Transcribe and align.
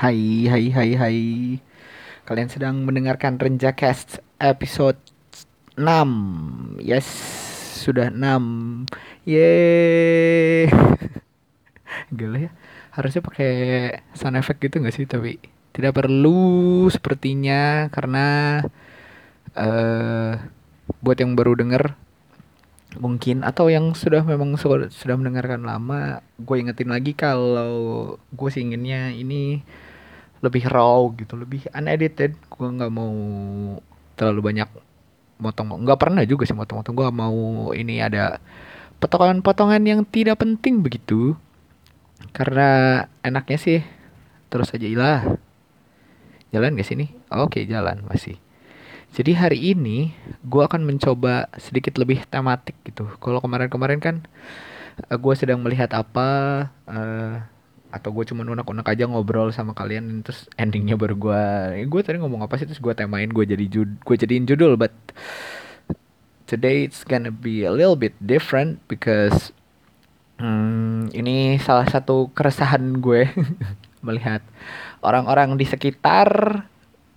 Hai, 0.00 0.48
hai, 0.48 0.72
hai, 0.72 0.90
hai. 0.96 1.18
Kalian 2.24 2.48
sedang 2.48 2.88
mendengarkan 2.88 3.36
Renjacast 3.36 4.24
episode 4.40 4.96
6. 5.76 6.80
Yes, 6.80 7.04
sudah 7.84 8.08
6. 8.08 8.88
Yeay. 9.28 10.72
Gila 12.16 12.48
ya. 12.48 12.50
Harusnya 12.96 13.20
pakai 13.20 13.52
sound 14.16 14.40
effect 14.40 14.64
gitu 14.64 14.80
gak 14.80 14.96
sih? 14.96 15.04
Tapi 15.04 15.36
tidak 15.76 16.00
perlu 16.00 16.88
sepertinya 16.88 17.92
karena 17.92 18.56
eh 19.52 20.32
buat 21.04 21.20
yang 21.20 21.36
baru 21.36 21.60
denger 21.60 21.92
mungkin 22.96 23.44
atau 23.44 23.68
yang 23.68 23.92
sudah 23.92 24.24
memang 24.24 24.56
su- 24.56 24.88
sudah 24.88 25.14
mendengarkan 25.20 25.60
lama 25.60 26.24
gue 26.40 26.56
ingetin 26.56 26.88
lagi 26.88 27.12
kalau 27.12 28.16
gue 28.32 28.50
inginnya 28.56 29.12
ini 29.12 29.60
lebih 30.40 30.64
raw 30.68 31.08
gitu 31.16 31.36
lebih 31.36 31.68
unedited. 31.72 32.36
Gue 32.48 32.68
nggak 32.68 32.92
mau 32.92 33.14
terlalu 34.16 34.52
banyak 34.52 34.68
motong 35.40 35.72
nggak 35.84 36.00
pernah 36.00 36.22
juga 36.28 36.44
sih 36.44 36.56
motong-motong. 36.56 36.94
Gue 36.96 37.08
mau 37.12 37.70
ini 37.72 38.00
ada 38.00 38.40
potongan-potongan 39.00 39.82
yang 39.84 40.00
tidak 40.04 40.40
penting 40.40 40.84
begitu. 40.84 41.36
Karena 42.36 43.04
enaknya 43.24 43.56
sih 43.56 43.80
terus 44.52 44.72
aja 44.76 44.84
ilah. 44.84 45.20
Jalan 46.50 46.74
gak 46.74 46.86
sih 46.86 46.98
nih 46.98 47.10
oke 47.30 47.62
jalan 47.64 48.02
masih. 48.10 48.36
Jadi 49.10 49.34
hari 49.34 49.58
ini 49.74 50.14
gue 50.46 50.62
akan 50.62 50.86
mencoba 50.86 51.50
sedikit 51.58 51.98
lebih 51.98 52.22
tematik 52.30 52.78
gitu. 52.86 53.10
Kalau 53.18 53.42
kemarin-kemarin 53.42 53.98
kan 53.98 54.16
eh, 55.10 55.18
gue 55.18 55.34
sedang 55.34 55.62
melihat 55.62 55.90
apa 55.94 56.28
eh, 56.86 57.42
atau 57.90 58.14
gue 58.14 58.24
cuma 58.30 58.46
unek-unek 58.46 58.86
aja 58.86 59.10
ngobrol 59.10 59.50
sama 59.50 59.74
kalian 59.74 60.22
terus 60.22 60.46
endingnya 60.54 60.94
baru 60.94 61.14
gue 61.18 61.42
eh, 61.82 61.86
gue 61.90 62.00
tadi 62.06 62.22
ngomong 62.22 62.46
apa 62.46 62.54
sih 62.54 62.66
terus 62.66 62.78
gue 62.78 62.94
temain 62.94 63.26
gue 63.26 63.44
jadi 63.44 63.66
jud 63.66 63.90
gue 63.98 64.16
jadiin 64.16 64.46
judul 64.46 64.78
but 64.78 64.94
today 66.46 66.86
it's 66.86 67.02
gonna 67.02 67.34
be 67.34 67.66
a 67.66 67.72
little 67.74 67.98
bit 67.98 68.14
different 68.22 68.78
because 68.86 69.50
hmm, 70.38 71.10
ini 71.10 71.58
salah 71.58 71.86
satu 71.90 72.30
keresahan 72.30 73.02
gue 73.02 73.26
melihat 74.06 74.40
orang-orang 75.02 75.58
di 75.58 75.66
sekitar 75.66 76.62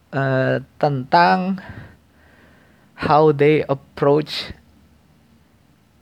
eh, 0.10 0.58
tentang 0.82 1.62
how 2.98 3.30
they 3.30 3.62
approach 3.70 4.58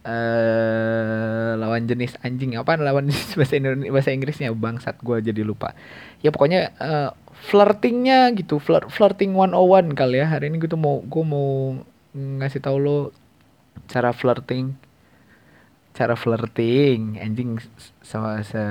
eh 0.01 1.51
lawan 1.57 1.85
jenis 1.85 2.17
anjing. 2.25 2.57
Apa 2.57 2.77
lawan 2.77 3.07
jenis 3.11 3.37
bahasa 3.37 3.55
Indonesia 3.57 3.91
bahasa 3.93 4.09
Inggrisnya? 4.13 4.49
Bangsat 4.53 4.97
gue 5.01 5.17
jadi 5.21 5.41
lupa. 5.45 5.77
Ya 6.25 6.33
pokoknya 6.33 6.73
eh, 6.77 7.09
flirtingnya 7.49 8.33
gitu. 8.37 8.57
Flirt 8.57 8.89
flirting 8.89 9.37
101 9.37 9.93
kali 9.93 10.21
ya. 10.21 10.27
Hari 10.29 10.49
ini 10.49 10.57
gue 10.61 10.69
tuh 10.69 10.81
mau 10.81 11.01
gue 11.05 11.23
mau 11.25 11.77
ngasih 12.15 12.61
tahu 12.61 12.77
lo 12.81 12.97
cara 13.89 14.09
flirting. 14.13 14.73
Cara 15.93 16.15
flirting. 16.17 17.21
Anjing 17.21 17.61
sama 18.01 18.41
se 18.41 18.61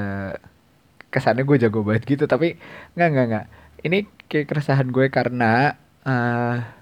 kesannya 1.11 1.42
gue 1.47 1.56
jago 1.62 1.83
banget 1.86 2.06
gitu. 2.06 2.25
Tapi 2.27 2.58
nggak 2.98 3.08
nggak 3.14 3.27
nggak. 3.31 3.47
Ini 3.86 3.98
kayak 4.27 4.47
keresahan 4.51 4.91
gue 4.91 5.06
karena 5.14 5.78
eh 6.06 6.81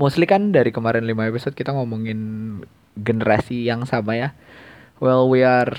mostly 0.00 0.24
kan 0.24 0.50
dari 0.50 0.72
kemarin 0.72 1.04
5 1.04 1.30
episode 1.30 1.54
kita 1.54 1.76
ngomongin 1.76 2.20
generasi 2.98 3.66
yang 3.66 3.84
sama 3.84 4.14
ya. 4.18 4.28
Well, 5.02 5.26
we 5.26 5.42
are 5.42 5.74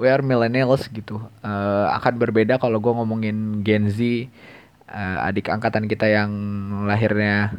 we 0.00 0.08
are 0.08 0.24
millennials 0.24 0.88
gitu. 0.88 1.20
Eh, 1.44 1.86
akan 1.96 2.16
berbeda 2.16 2.56
kalau 2.56 2.80
gue 2.80 2.92
ngomongin 2.92 3.60
Gen 3.60 3.92
Z, 3.92 4.00
eh, 4.00 5.18
adik 5.20 5.52
angkatan 5.52 5.84
kita 5.88 6.08
yang 6.08 6.32
lahirnya 6.88 7.52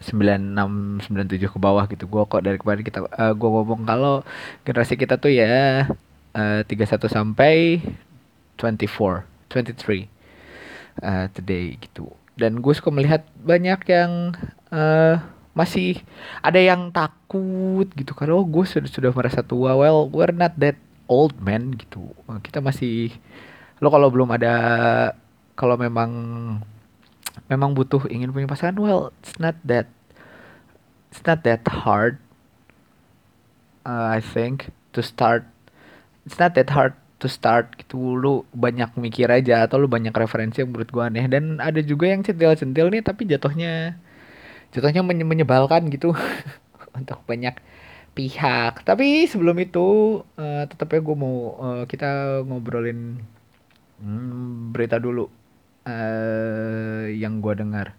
96 0.00 1.04
97 1.08 1.52
ke 1.52 1.58
bawah 1.60 1.84
gitu. 1.88 2.04
Gue 2.08 2.24
kok 2.28 2.44
dari 2.44 2.56
kemarin 2.60 2.84
kita 2.84 3.04
eh, 3.04 3.32
gue 3.36 3.48
ngomong 3.48 3.84
kalau 3.84 4.24
generasi 4.64 4.96
kita 4.96 5.16
tuh 5.20 5.32
ya 5.32 5.84
eh, 6.36 6.60
31 6.64 7.08
sampai 7.08 7.80
24, 8.60 9.24
23 9.52 10.08
eh, 11.04 11.26
today 11.32 11.76
gitu. 11.80 12.12
Dan 12.36 12.60
gue 12.60 12.72
suka 12.76 12.92
melihat 12.92 13.24
banyak 13.40 13.80
yang 13.88 14.36
eh 14.72 15.35
masih 15.56 16.04
ada 16.44 16.60
yang 16.60 16.92
takut 16.92 17.88
gitu 17.96 18.12
kan. 18.12 18.28
Oh 18.28 18.44
gue 18.44 18.64
sudah 18.68 18.90
sudah 18.92 19.10
merasa 19.16 19.40
tua. 19.40 19.72
Well 19.72 20.12
we're 20.12 20.36
not 20.36 20.52
that 20.60 20.76
old 21.08 21.32
man 21.40 21.72
gitu. 21.80 22.12
Eh, 22.28 22.38
kita 22.44 22.60
masih 22.60 23.16
lo 23.80 23.88
kalau 23.88 24.12
belum 24.12 24.28
ada 24.36 24.54
kalau 25.56 25.80
memang 25.80 26.10
memang 27.48 27.72
butuh 27.72 28.04
ingin 28.08 28.32
punya 28.32 28.48
pasangan 28.48 28.80
well 28.80 29.12
it's 29.20 29.36
not 29.36 29.56
that 29.64 29.88
it's 31.12 31.20
not 31.24 31.44
that 31.44 31.64
hard 31.68 32.20
uh, 33.86 34.10
I 34.10 34.20
think 34.20 34.74
to 34.92 35.00
start. 35.00 35.46
It's 36.26 36.42
not 36.42 36.58
that 36.58 36.74
hard 36.74 36.98
to 37.22 37.30
start 37.30 37.78
gitu. 37.78 38.18
Lu 38.18 38.42
banyak 38.50 38.98
mikir 38.98 39.30
aja 39.30 39.64
atau 39.64 39.78
lu 39.78 39.86
banyak 39.86 40.10
referensi 40.10 40.60
yang 40.60 40.74
menurut 40.74 40.90
gua 40.90 41.06
aneh. 41.06 41.30
Dan 41.30 41.62
ada 41.62 41.78
juga 41.78 42.10
yang 42.10 42.26
centil-centil 42.26 42.90
nih 42.90 43.06
tapi 43.06 43.30
jatuhnya 43.30 43.94
jatuhnya 44.76 45.02
menye- 45.06 45.28
menyebalkan 45.28 45.88
gitu 45.88 46.12
untuk 46.98 47.18
banyak 47.26 47.56
pihak. 48.16 48.84
Tapi 48.88 49.26
sebelum 49.30 49.56
itu 49.60 49.86
eh, 50.40 50.64
tetap 50.70 50.88
ya 50.94 51.00
gue 51.00 51.16
mau 51.16 51.36
eh, 51.60 51.84
kita 51.90 52.42
ngobrolin 52.48 53.20
hmm, 54.02 54.72
berita 54.74 54.98
dulu 55.00 55.26
eh 55.86 57.14
yang 57.22 57.40
gua 57.44 57.54
dengar. 57.58 57.94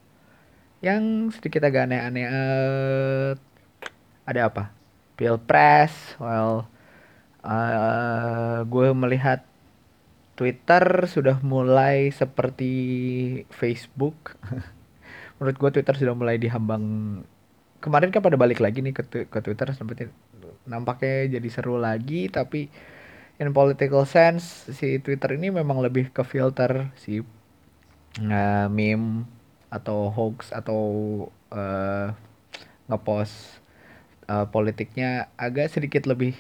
Yang 0.85 1.37
sedikit 1.39 1.65
agak 1.67 1.89
aneh-aneh 1.89 2.25
eh, 2.27 3.31
ada 4.29 4.41
apa? 4.49 4.63
Pilpres 5.17 5.93
well 6.21 6.67
eh 7.45 8.59
gue 8.67 8.87
melihat 8.93 9.39
Twitter 10.37 11.09
sudah 11.09 11.41
mulai 11.41 12.13
seperti 12.13 12.73
Facebook 13.49 14.37
menurut 15.37 15.57
gue 15.57 15.69
Twitter 15.79 15.95
sudah 15.95 16.13
mulai 16.17 16.37
dihambang. 16.41 16.83
Kemarin 17.77 18.09
kan 18.09 18.25
pada 18.25 18.37
balik 18.41 18.57
lagi 18.57 18.81
nih 18.81 18.93
ke, 18.93 19.29
ke 19.29 19.39
Twitter 19.45 19.69
sampai 19.73 20.09
nampaknya 20.67 21.39
jadi 21.39 21.47
seru 21.47 21.79
lagi 21.79 22.27
tapi 22.27 22.67
in 23.37 23.53
political 23.53 24.03
sense 24.03 24.67
si 24.73 24.97
Twitter 24.99 25.37
ini 25.37 25.53
memang 25.53 25.79
lebih 25.79 26.09
ke 26.09 26.25
filter 26.25 26.89
si 26.97 27.21
eh, 28.19 28.67
meme 28.67 29.29
atau 29.69 30.09
hoax 30.09 30.51
atau 30.51 30.81
eh, 31.53 32.07
ngepost 32.89 33.61
eh, 34.25 34.45
politiknya 34.49 35.29
agak 35.37 35.69
sedikit 35.71 36.09
lebih 36.09 36.33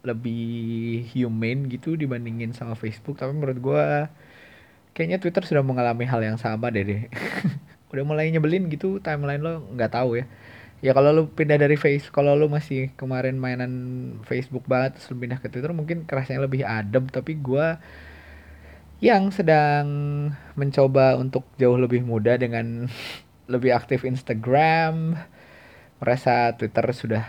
lebih 0.00 1.04
humane 1.12 1.68
gitu 1.68 1.92
dibandingin 1.92 2.56
sama 2.56 2.72
Facebook. 2.72 3.20
Tapi 3.20 3.36
menurut 3.36 3.58
gua 3.60 4.08
kayaknya 4.96 5.20
Twitter 5.22 5.44
sudah 5.46 5.62
mengalami 5.62 6.04
hal 6.08 6.20
yang 6.24 6.38
sama 6.40 6.72
deh 6.72 6.82
deh 6.82 7.02
udah 7.90 8.04
mulai 8.06 8.30
nyebelin 8.30 8.70
gitu 8.70 9.02
timeline 9.02 9.42
lo 9.42 9.66
nggak 9.74 9.92
tahu 9.94 10.22
ya. 10.22 10.24
Ya 10.80 10.96
kalau 10.96 11.12
lu 11.12 11.22
pindah 11.28 11.60
dari 11.60 11.76
face 11.76 12.08
kalau 12.08 12.32
lu 12.32 12.48
masih 12.48 12.88
kemarin 12.96 13.36
mainan 13.36 13.72
Facebook 14.24 14.64
banget 14.64 14.96
terus 14.96 15.12
lu 15.12 15.20
pindah 15.20 15.36
ke 15.36 15.52
Twitter 15.52 15.76
mungkin 15.76 16.08
kerasnya 16.08 16.40
lebih 16.40 16.64
adem. 16.64 17.04
Tapi 17.12 17.36
gua 17.36 17.76
yang 19.00 19.28
sedang 19.32 19.86
mencoba 20.56 21.16
untuk 21.20 21.44
jauh 21.60 21.76
lebih 21.76 22.00
muda 22.04 22.36
dengan 22.40 22.88
lebih 23.52 23.76
aktif 23.76 24.08
Instagram 24.08 25.20
merasa 26.00 26.56
Twitter 26.56 26.86
sudah 26.96 27.24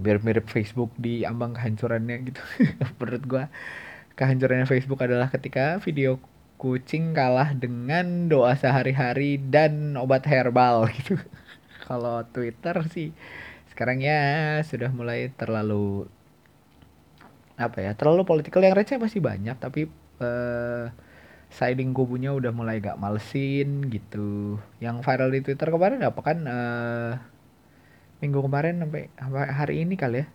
mirip-mirip 0.00 0.46
Facebook 0.46 0.94
di 0.94 1.26
ambang 1.26 1.58
kehancurannya 1.58 2.16
gitu. 2.30 2.42
Menurut 3.02 3.24
gua 3.26 3.44
kehancurannya 4.14 4.70
Facebook 4.70 5.00
adalah 5.02 5.26
ketika 5.32 5.82
video 5.82 6.22
kucing 6.60 7.16
kalah 7.16 7.56
dengan 7.56 8.28
doa 8.28 8.52
sehari-hari 8.52 9.40
dan 9.40 9.96
obat 9.96 10.28
herbal 10.28 10.84
gitu. 11.00 11.16
Kalau 11.88 12.20
Twitter 12.28 12.76
sih 12.92 13.16
sekarang 13.72 14.04
ya 14.04 14.60
sudah 14.60 14.92
mulai 14.92 15.32
terlalu 15.32 16.04
apa 17.56 17.80
ya 17.80 17.96
terlalu 17.96 18.28
politikal 18.28 18.60
yang 18.60 18.76
receh 18.76 19.00
masih 19.00 19.24
banyak 19.24 19.56
tapi 19.56 19.88
eh, 20.20 20.86
siding 21.48 21.96
kubunya 21.96 22.36
udah 22.36 22.52
mulai 22.52 22.84
gak 22.84 23.00
malesin 23.00 23.88
gitu. 23.88 24.60
Yang 24.84 25.00
viral 25.00 25.32
di 25.32 25.40
Twitter 25.40 25.72
kemarin 25.72 26.04
apa 26.04 26.20
kan 26.20 26.38
eh, 26.44 27.12
minggu 28.20 28.44
kemarin 28.44 28.84
sampai 28.84 29.08
hari 29.48 29.88
ini 29.88 29.96
kali 29.96 30.20
ya. 30.20 30.26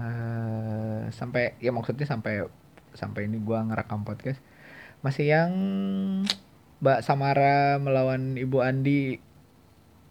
Eh 0.00 1.04
sampai 1.12 1.52
ya 1.60 1.68
maksudnya 1.68 2.08
sampai 2.08 2.48
sampai 2.96 3.28
ini 3.28 3.36
gua 3.44 3.60
ngerekam 3.60 4.08
podcast 4.08 4.40
masih 5.04 5.26
yang 5.32 5.52
Mbak 6.80 7.00
Samara 7.04 7.80
melawan 7.80 8.36
Ibu 8.36 8.58
Andi 8.60 9.18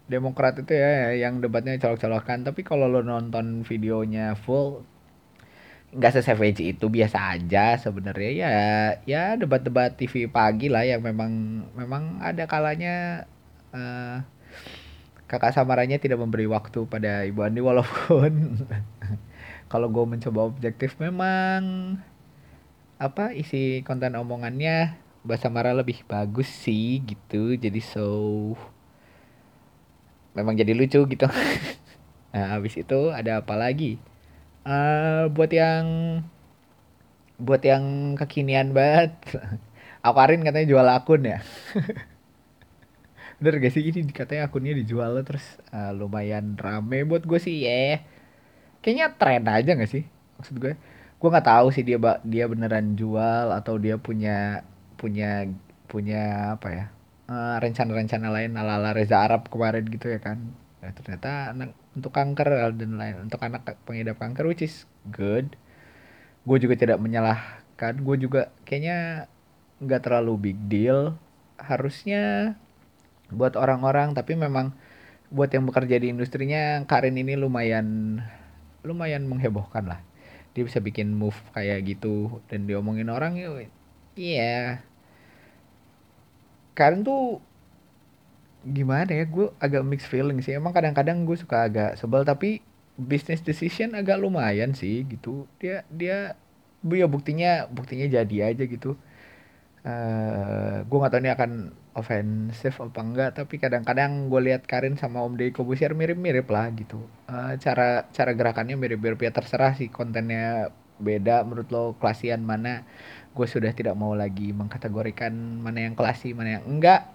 Demokrat 0.06 0.54
itu 0.62 0.70
ya 0.70 1.18
yang 1.18 1.42
debatnya 1.42 1.74
colok-colokan. 1.82 2.46
Tapi 2.46 2.62
kalau 2.62 2.86
lo 2.86 3.02
nonton 3.02 3.66
videonya 3.66 4.38
full 4.38 4.86
nggak 5.96 6.14
sesavage 6.14 6.62
itu 6.62 6.86
biasa 6.86 7.34
aja 7.34 7.74
sebenarnya. 7.74 8.30
Ya 8.30 8.54
ya 9.02 9.22
debat-debat 9.34 9.98
TV 9.98 10.30
pagi 10.30 10.70
lah 10.70 10.86
yang 10.86 11.02
memang 11.02 11.32
memang 11.74 12.22
ada 12.22 12.46
kalanya 12.46 13.26
uh, 13.74 14.22
kakak 15.26 15.54
samaranya 15.54 15.98
tidak 15.98 16.22
memberi 16.22 16.46
waktu 16.46 16.86
pada 16.86 17.26
ibu 17.26 17.42
Andi 17.42 17.58
walaupun 17.58 18.62
kalau 19.72 19.90
gue 19.90 20.04
mencoba 20.06 20.46
objektif 20.46 20.94
memang 21.02 21.98
apa 22.96 23.36
isi 23.36 23.84
konten 23.84 24.16
omongannya 24.16 24.96
bahasa 25.26 25.52
Mara 25.52 25.76
lebih 25.76 26.06
bagus 26.08 26.48
sih 26.48 27.02
gitu. 27.04 27.56
Jadi 27.58 27.80
so 27.84 28.54
memang 30.32 30.56
jadi 30.56 30.72
lucu 30.72 31.04
gitu. 31.04 31.26
Nah 32.36 32.52
habis 32.52 32.76
itu 32.76 33.08
ada 33.16 33.40
apa 33.40 33.56
lagi? 33.56 33.96
Uh, 34.60 35.32
buat 35.32 35.48
yang 35.48 36.20
buat 37.40 37.64
yang 37.64 38.12
kekinian 38.20 38.76
banget 38.76 39.16
Aquarin 40.06 40.44
katanya 40.44 40.68
jual 40.68 40.84
akun 40.84 41.24
ya. 41.24 41.40
Bener 43.40 43.56
gak 43.56 43.72
sih? 43.72 43.88
Ini 43.88 44.04
katanya 44.12 44.52
akunnya 44.52 44.76
dijual 44.76 45.16
terus 45.24 45.44
uh, 45.72 45.96
lumayan 45.96 46.60
rame 46.60 47.08
buat 47.08 47.24
gue 47.24 47.40
sih 47.40 47.64
ya 47.64 47.72
yeah. 47.72 47.96
kayaknya 48.84 49.16
tren 49.16 49.44
aja 49.48 49.72
gak 49.74 49.90
sih 49.90 50.04
maksud 50.38 50.60
gue 50.60 50.78
gue 51.16 51.28
nggak 51.32 51.48
tahu 51.48 51.66
sih 51.72 51.84
dia 51.86 51.96
dia 52.24 52.44
beneran 52.44 52.92
jual 52.92 53.48
atau 53.52 53.80
dia 53.80 53.96
punya 53.96 54.64
punya 55.00 55.48
punya 55.88 56.52
apa 56.60 56.68
ya 56.72 56.86
uh, 57.30 57.56
rencana-rencana 57.60 58.28
lain 58.28 58.52
ala-ala 58.56 58.92
Reza 58.92 59.22
Arab 59.22 59.48
kemarin 59.50 59.86
gitu 59.86 60.10
ya 60.10 60.20
kan. 60.22 60.38
Nah, 60.82 60.92
ternyata 60.94 61.56
anak 61.56 61.70
untuk 61.96 62.12
kanker 62.14 62.76
dan 62.76 63.00
lain 63.00 63.14
untuk 63.26 63.40
anak 63.42 63.80
pengidap 63.88 64.20
kanker 64.20 64.44
which 64.46 64.64
is 64.64 64.84
good. 65.10 65.56
Gue 66.46 66.58
juga 66.62 66.78
tidak 66.78 66.98
menyalahkan 67.02 67.98
gue 68.02 68.16
juga 68.20 68.54
kayaknya 68.68 69.30
nggak 69.82 70.02
terlalu 70.04 70.52
big 70.52 70.58
deal. 70.68 71.18
Harusnya 71.56 72.54
buat 73.32 73.56
orang-orang 73.58 74.14
tapi 74.14 74.38
memang 74.38 74.76
buat 75.32 75.50
yang 75.50 75.66
bekerja 75.66 75.98
di 75.98 76.14
industrinya 76.14 76.86
Karin 76.86 77.18
ini 77.18 77.34
lumayan 77.34 78.20
lumayan 78.86 79.26
menghebohkan 79.26 79.82
lah 79.82 79.98
dia 80.56 80.64
bisa 80.64 80.80
bikin 80.80 81.12
move 81.12 81.36
kayak 81.52 81.84
gitu 81.84 82.40
dan 82.48 82.64
diomongin 82.64 83.12
orang 83.12 83.36
ya 83.36 83.52
iya. 83.52 83.68
Yeah. 84.16 84.66
Karin 86.72 87.04
tuh 87.04 87.44
gimana 88.64 89.12
ya 89.12 89.28
gue 89.28 89.52
agak 89.60 89.84
mixed 89.84 90.08
feeling 90.08 90.40
sih. 90.40 90.56
Emang 90.56 90.72
kadang-kadang 90.72 91.28
gue 91.28 91.36
suka 91.36 91.68
agak 91.68 92.00
sebel 92.00 92.24
tapi 92.24 92.64
business 92.96 93.44
decision 93.44 93.92
agak 93.92 94.16
lumayan 94.16 94.72
sih 94.72 95.04
gitu. 95.04 95.44
Dia 95.60 95.84
dia 95.92 96.32
ya 96.80 97.06
buktinya 97.08 97.68
buktinya 97.68 98.08
jadi 98.08 98.52
aja 98.52 98.64
gitu. 98.64 98.96
Uh, 99.84 99.92
eh, 99.92 100.76
gue 100.88 100.96
gak 100.98 101.12
tahu 101.12 101.20
ini 101.20 101.30
akan 101.30 101.50
ofensif 101.96 102.76
apa 102.84 103.00
enggak 103.00 103.30
tapi 103.40 103.56
kadang-kadang 103.56 104.28
gue 104.28 104.40
lihat 104.52 104.68
Karin 104.68 105.00
sama 105.00 105.24
Om 105.24 105.40
Deddy 105.40 105.56
Kobusier 105.56 105.96
mirip-mirip 105.96 106.44
lah 106.52 106.68
gitu. 106.76 107.00
Uh, 107.26 107.56
cara 107.56 108.04
cara 108.12 108.36
gerakannya 108.36 108.76
mirip-mirip. 108.76 109.16
Ya 109.24 109.32
terserah 109.32 109.72
sih 109.72 109.88
kontennya 109.88 110.68
beda. 111.00 111.40
Menurut 111.48 111.68
lo 111.72 111.84
klasian 111.96 112.44
mana? 112.44 112.84
Gue 113.32 113.48
sudah 113.48 113.72
tidak 113.72 113.96
mau 113.96 114.12
lagi 114.12 114.52
mengkategorikan 114.52 115.32
mana 115.64 115.88
yang 115.88 115.94
klasi 115.96 116.36
mana 116.36 116.60
yang 116.60 116.64
enggak. 116.68 117.08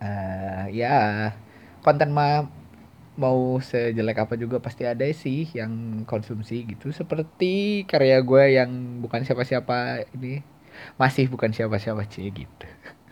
Uh, 0.00 0.66
ya 0.72 0.96
konten 1.84 2.10
mah 2.16 2.48
mau 3.14 3.62
sejelek 3.62 4.26
apa 4.26 4.34
juga 4.34 4.58
pasti 4.58 4.88
ada 4.88 5.04
sih 5.12 5.44
yang 5.52 6.02
konsumsi 6.08 6.64
gitu. 6.72 6.88
Seperti 6.88 7.84
karya 7.84 8.18
gue 8.24 8.44
yang 8.56 9.04
bukan 9.04 9.28
siapa-siapa 9.28 10.08
ini 10.16 10.54
masih 10.98 11.30
bukan 11.30 11.50
siapa-siapa 11.54 12.02
sih 12.10 12.30
gitu 12.34 12.66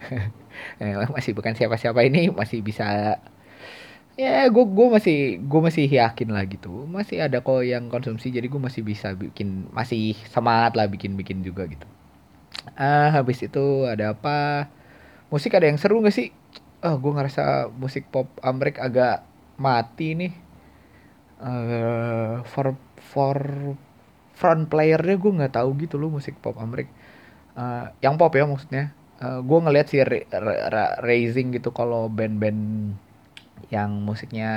masih 1.14 1.32
bukan 1.36 1.52
siapa-siapa 1.56 2.00
ini 2.06 2.32
masih 2.32 2.64
bisa 2.64 3.16
ya 4.18 4.44
gue 4.52 4.64
gue 4.64 4.86
masih 4.90 5.18
gue 5.40 5.60
masih 5.64 5.86
yakin 5.88 6.28
lah 6.34 6.44
gitu 6.44 6.84
masih 6.88 7.24
ada 7.24 7.40
kok 7.40 7.64
yang 7.64 7.88
konsumsi 7.88 8.28
jadi 8.28 8.48
gue 8.48 8.60
masih 8.60 8.84
bisa 8.84 9.16
bikin 9.16 9.70
masih 9.72 10.12
semangat 10.28 10.76
lah 10.76 10.90
bikin 10.90 11.16
bikin 11.16 11.40
juga 11.40 11.64
gitu 11.70 11.86
ah 12.76 13.08
habis 13.14 13.40
itu 13.40 13.88
ada 13.88 14.12
apa 14.12 14.68
musik 15.30 15.54
ada 15.54 15.70
yang 15.70 15.78
seru 15.78 16.02
gak 16.02 16.14
sih? 16.14 16.34
Oh, 16.82 16.98
gue 16.98 17.12
ngerasa 17.14 17.70
musik 17.70 18.10
pop 18.10 18.26
Amerik 18.42 18.82
agak 18.82 19.22
mati 19.56 20.18
nih. 20.18 20.32
Uh, 21.40 22.44
for 22.44 22.76
for 23.00 23.38
front 24.36 24.68
playernya 24.68 25.16
gue 25.16 25.32
nggak 25.40 25.56
tahu 25.56 25.72
gitu 25.80 25.96
loh 25.96 26.12
musik 26.12 26.36
pop 26.42 26.58
Amerik. 26.58 26.90
Uh, 27.54 27.88
yang 28.04 28.18
pop 28.18 28.34
ya 28.34 28.44
maksudnya. 28.44 28.92
Uh, 29.20 29.44
gue 29.44 29.58
ngeliat 29.60 29.86
si 29.92 30.00
ra 30.00 30.24
ra 30.72 30.84
Raising 31.04 31.52
gitu 31.52 31.76
kalau 31.76 32.08
band-band 32.08 32.96
yang 33.68 34.00
musiknya 34.00 34.52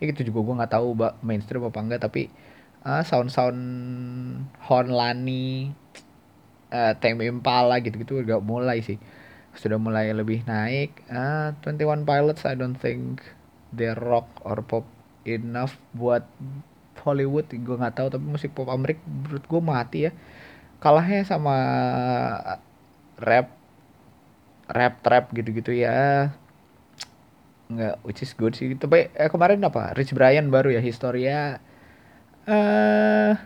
ya 0.00 0.04
gitu 0.08 0.32
juga 0.32 0.40
gue 0.48 0.54
nggak 0.64 0.72
tahu 0.72 0.96
mbak 0.96 1.12
mainstream 1.20 1.68
apa 1.68 1.78
enggak 1.84 2.00
tapi 2.08 2.32
uh, 2.88 3.04
sound 3.04 3.28
sound 3.28 3.60
Horn 4.64 4.88
Lani 4.88 5.68
uh, 6.72 6.96
Tame 6.96 7.28
Impala 7.28 7.84
gitu 7.84 8.00
gitu 8.00 8.24
udah 8.24 8.40
mulai 8.40 8.80
sih 8.80 8.96
sudah 9.58 9.76
mulai 9.76 10.14
lebih 10.14 10.46
naik. 10.46 11.02
Uh, 11.10 11.50
21 11.66 12.06
Pilots 12.06 12.46
I 12.46 12.54
don't 12.54 12.78
think 12.78 13.26
they 13.74 13.90
rock 13.90 14.30
or 14.46 14.62
pop 14.62 14.86
enough 15.26 15.74
buat 15.92 16.22
Hollywood. 17.02 17.50
Gue 17.50 17.76
nggak 17.76 17.98
tahu 17.98 18.08
tapi 18.14 18.24
musik 18.24 18.54
pop 18.54 18.70
Amerika 18.70 19.02
menurut 19.04 19.44
gue 19.44 19.60
mati 19.60 19.98
ya. 20.08 20.12
Kalahnya 20.78 21.26
sama 21.26 21.56
rap 23.18 23.52
rap 24.68 24.94
trap 25.04 25.24
gitu-gitu 25.34 25.74
ya. 25.74 26.32
Nggak, 27.68 27.96
which 28.06 28.24
is 28.24 28.32
good 28.32 28.56
sih. 28.56 28.72
Tapi 28.78 29.12
eh, 29.12 29.28
kemarin 29.28 29.60
apa? 29.66 29.92
Rich 29.92 30.16
Brian 30.16 30.48
baru 30.48 30.72
ya 30.72 30.80
Historia. 30.80 31.60
uh, 32.48 33.36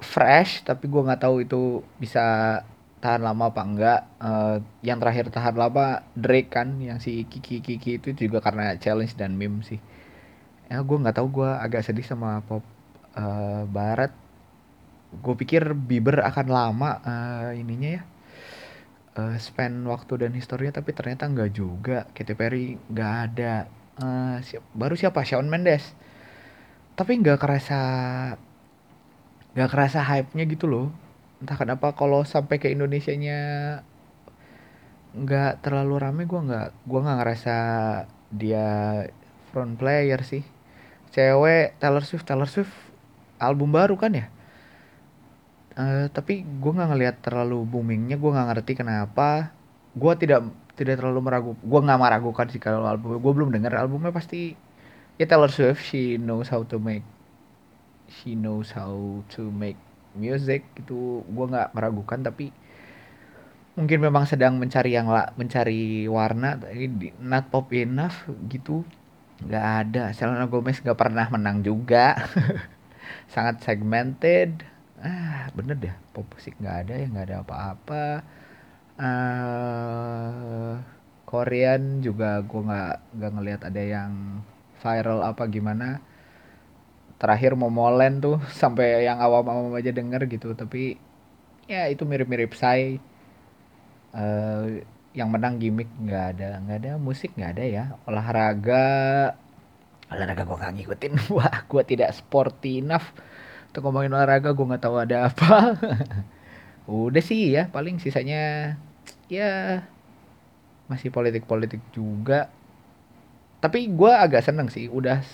fresh 0.00 0.62
tapi 0.62 0.86
gue 0.86 1.02
nggak 1.02 1.22
tahu 1.24 1.36
itu 1.44 1.80
bisa 1.96 2.60
tahan 3.00 3.20
lama 3.20 3.52
apa 3.52 3.62
enggak 3.64 4.00
uh, 4.20 4.56
yang 4.80 4.96
terakhir 5.00 5.28
tahan 5.28 5.56
lama 5.56 6.04
Drake 6.16 6.52
kan 6.52 6.80
yang 6.80 7.00
si 7.00 7.24
Kiki 7.28 7.60
Kiki 7.60 8.00
itu 8.00 8.16
juga 8.16 8.40
karena 8.40 8.76
challenge 8.80 9.16
dan 9.16 9.36
meme 9.36 9.60
sih 9.64 9.80
ya 10.72 10.80
gue 10.80 10.96
nggak 10.96 11.16
tahu 11.20 11.28
gue 11.42 11.50
agak 11.60 11.84
sedih 11.84 12.04
sama 12.04 12.40
pop 12.44 12.64
uh, 13.16 13.68
barat 13.68 14.12
gue 15.22 15.34
pikir 15.38 15.76
Bieber 15.76 16.22
akan 16.24 16.46
lama 16.48 16.90
uh, 17.04 17.50
ininya 17.54 17.90
ya 18.00 18.02
uh, 19.18 19.36
spend 19.38 19.86
waktu 19.86 20.26
dan 20.26 20.32
historinya 20.34 20.82
tapi 20.82 20.90
ternyata 20.94 21.26
enggak 21.30 21.50
juga. 21.54 21.98
Katy 22.12 22.34
Perry 22.34 22.76
nggak 22.90 23.12
ada. 23.30 23.54
Uh, 23.94 24.42
siap, 24.42 24.62
baru 24.74 24.98
siapa? 24.98 25.22
Shawn 25.22 25.46
Mendes. 25.46 25.94
Tapi 26.98 27.18
nggak 27.22 27.38
kerasa 27.38 27.80
nggak 29.54 29.70
kerasa 29.70 30.02
hype-nya 30.02 30.44
gitu 30.50 30.66
loh. 30.66 30.86
Entah 31.42 31.58
kenapa 31.58 31.94
kalau 31.94 32.26
sampai 32.26 32.58
ke 32.58 32.70
Indonesia 32.70 33.14
nya 33.14 33.40
nggak 35.14 35.62
terlalu 35.62 35.94
rame 36.02 36.22
gue 36.26 36.40
nggak 36.42 36.68
gue 36.90 37.00
nggak 37.06 37.18
ngerasa 37.22 37.56
dia 38.34 38.66
front 39.54 39.78
player 39.78 40.20
sih. 40.26 40.42
Cewek 41.14 41.78
Taylor 41.78 42.02
Swift 42.02 42.26
Taylor 42.26 42.50
Swift 42.50 42.74
album 43.38 43.70
baru 43.70 43.94
kan 43.94 44.10
ya 44.10 44.33
uh, 45.78 46.06
tapi 46.10 46.42
gue 46.42 46.70
nggak 46.74 46.88
ngelihat 46.90 47.16
terlalu 47.22 47.66
boomingnya 47.66 48.16
gue 48.18 48.30
nggak 48.30 48.48
ngerti 48.54 48.72
kenapa. 48.78 49.54
Gue 49.94 50.12
tidak 50.18 50.50
tidak 50.74 50.98
terlalu 50.98 51.20
meragu 51.22 51.50
gue 51.58 51.80
nggak 51.86 52.00
meragukan 52.00 52.46
sih 52.50 52.58
kalau 52.58 52.86
album 52.86 53.18
gue 53.18 53.32
belum 53.34 53.50
dengar 53.54 53.78
albumnya 53.78 54.10
pasti. 54.14 54.54
Ya 55.14 55.30
Taylor 55.30 55.50
Swift 55.50 55.82
she 55.86 56.18
knows 56.18 56.50
how 56.50 56.66
to 56.66 56.82
make 56.82 57.06
she 58.10 58.34
knows 58.34 58.74
how 58.74 59.22
to 59.30 59.50
make 59.54 59.78
music 60.18 60.66
itu 60.78 61.22
gue 61.22 61.46
nggak 61.46 61.74
meragukan 61.74 62.22
tapi 62.22 62.50
mungkin 63.74 63.98
memang 63.98 64.22
sedang 64.26 64.54
mencari 64.58 64.94
yang 64.94 65.10
lah 65.10 65.34
mencari 65.34 66.06
warna 66.06 66.54
tapi 66.58 67.10
not 67.22 67.50
pop 67.50 67.70
enough 67.74 68.26
gitu. 68.50 68.82
Nggak 69.42 69.66
ada. 69.86 70.02
Selena 70.14 70.46
Gomez 70.46 70.78
nggak 70.78 70.98
pernah 70.98 71.26
menang 71.30 71.62
juga. 71.62 72.14
Sangat 73.34 73.62
segmented 73.66 74.73
ah 75.02 75.50
bener 75.56 75.76
deh. 75.80 75.94
Pop 76.14 76.26
musik 76.30 76.54
nggak 76.60 76.76
ada 76.86 76.94
ya 77.00 77.06
nggak 77.10 77.26
ada 77.30 77.36
apa-apa. 77.42 78.04
Uh, 78.94 80.74
Korean 81.26 81.98
juga 81.98 82.38
gue 82.46 82.62
nggak 82.62 82.94
nggak 83.18 83.32
ngelihat 83.34 83.60
ada 83.66 83.82
yang 83.82 84.12
viral 84.78 85.20
apa 85.26 85.44
gimana. 85.50 85.98
Terakhir 87.18 87.58
Momoland 87.58 88.22
tuh 88.22 88.36
sampai 88.60 89.06
yang 89.08 89.18
awam-awam 89.18 89.74
aja 89.74 89.90
denger 89.90 90.30
gitu 90.30 90.54
tapi 90.54 91.00
ya 91.64 91.88
itu 91.88 92.04
mirip-mirip 92.04 92.52
saya 92.52 93.00
uh, 94.12 94.68
yang 95.16 95.30
menang 95.30 95.56
gimmick 95.58 95.90
nggak 95.98 96.38
ada 96.38 96.62
nggak 96.62 96.78
ada. 96.86 96.92
Musik 97.02 97.34
nggak 97.34 97.52
ada 97.58 97.64
ya. 97.66 97.84
Olahraga 98.06 98.86
olahraga 100.12 100.42
gue 100.46 100.56
gak 100.62 100.74
ngikutin. 100.78 101.12
Wah 101.36 101.66
gue 101.66 101.82
tidak 101.82 102.14
sporty 102.14 102.78
enough 102.84 103.10
untuk 103.74 103.90
ngomongin 103.90 104.14
olahraga 104.14 104.54
gue 104.54 104.70
nggak 104.70 104.86
tahu 104.86 105.02
ada 105.02 105.26
apa. 105.26 105.74
Udah 106.86 107.18
sih 107.18 107.58
ya. 107.58 107.66
Paling 107.74 107.98
sisanya 107.98 108.78
ya 109.26 109.82
masih 110.86 111.10
politik 111.10 111.42
politik 111.42 111.82
juga. 111.90 112.54
Tapi 113.58 113.90
gue 113.90 114.12
agak 114.14 114.46
seneng 114.46 114.70
sih 114.70 114.86
udah 114.86 115.26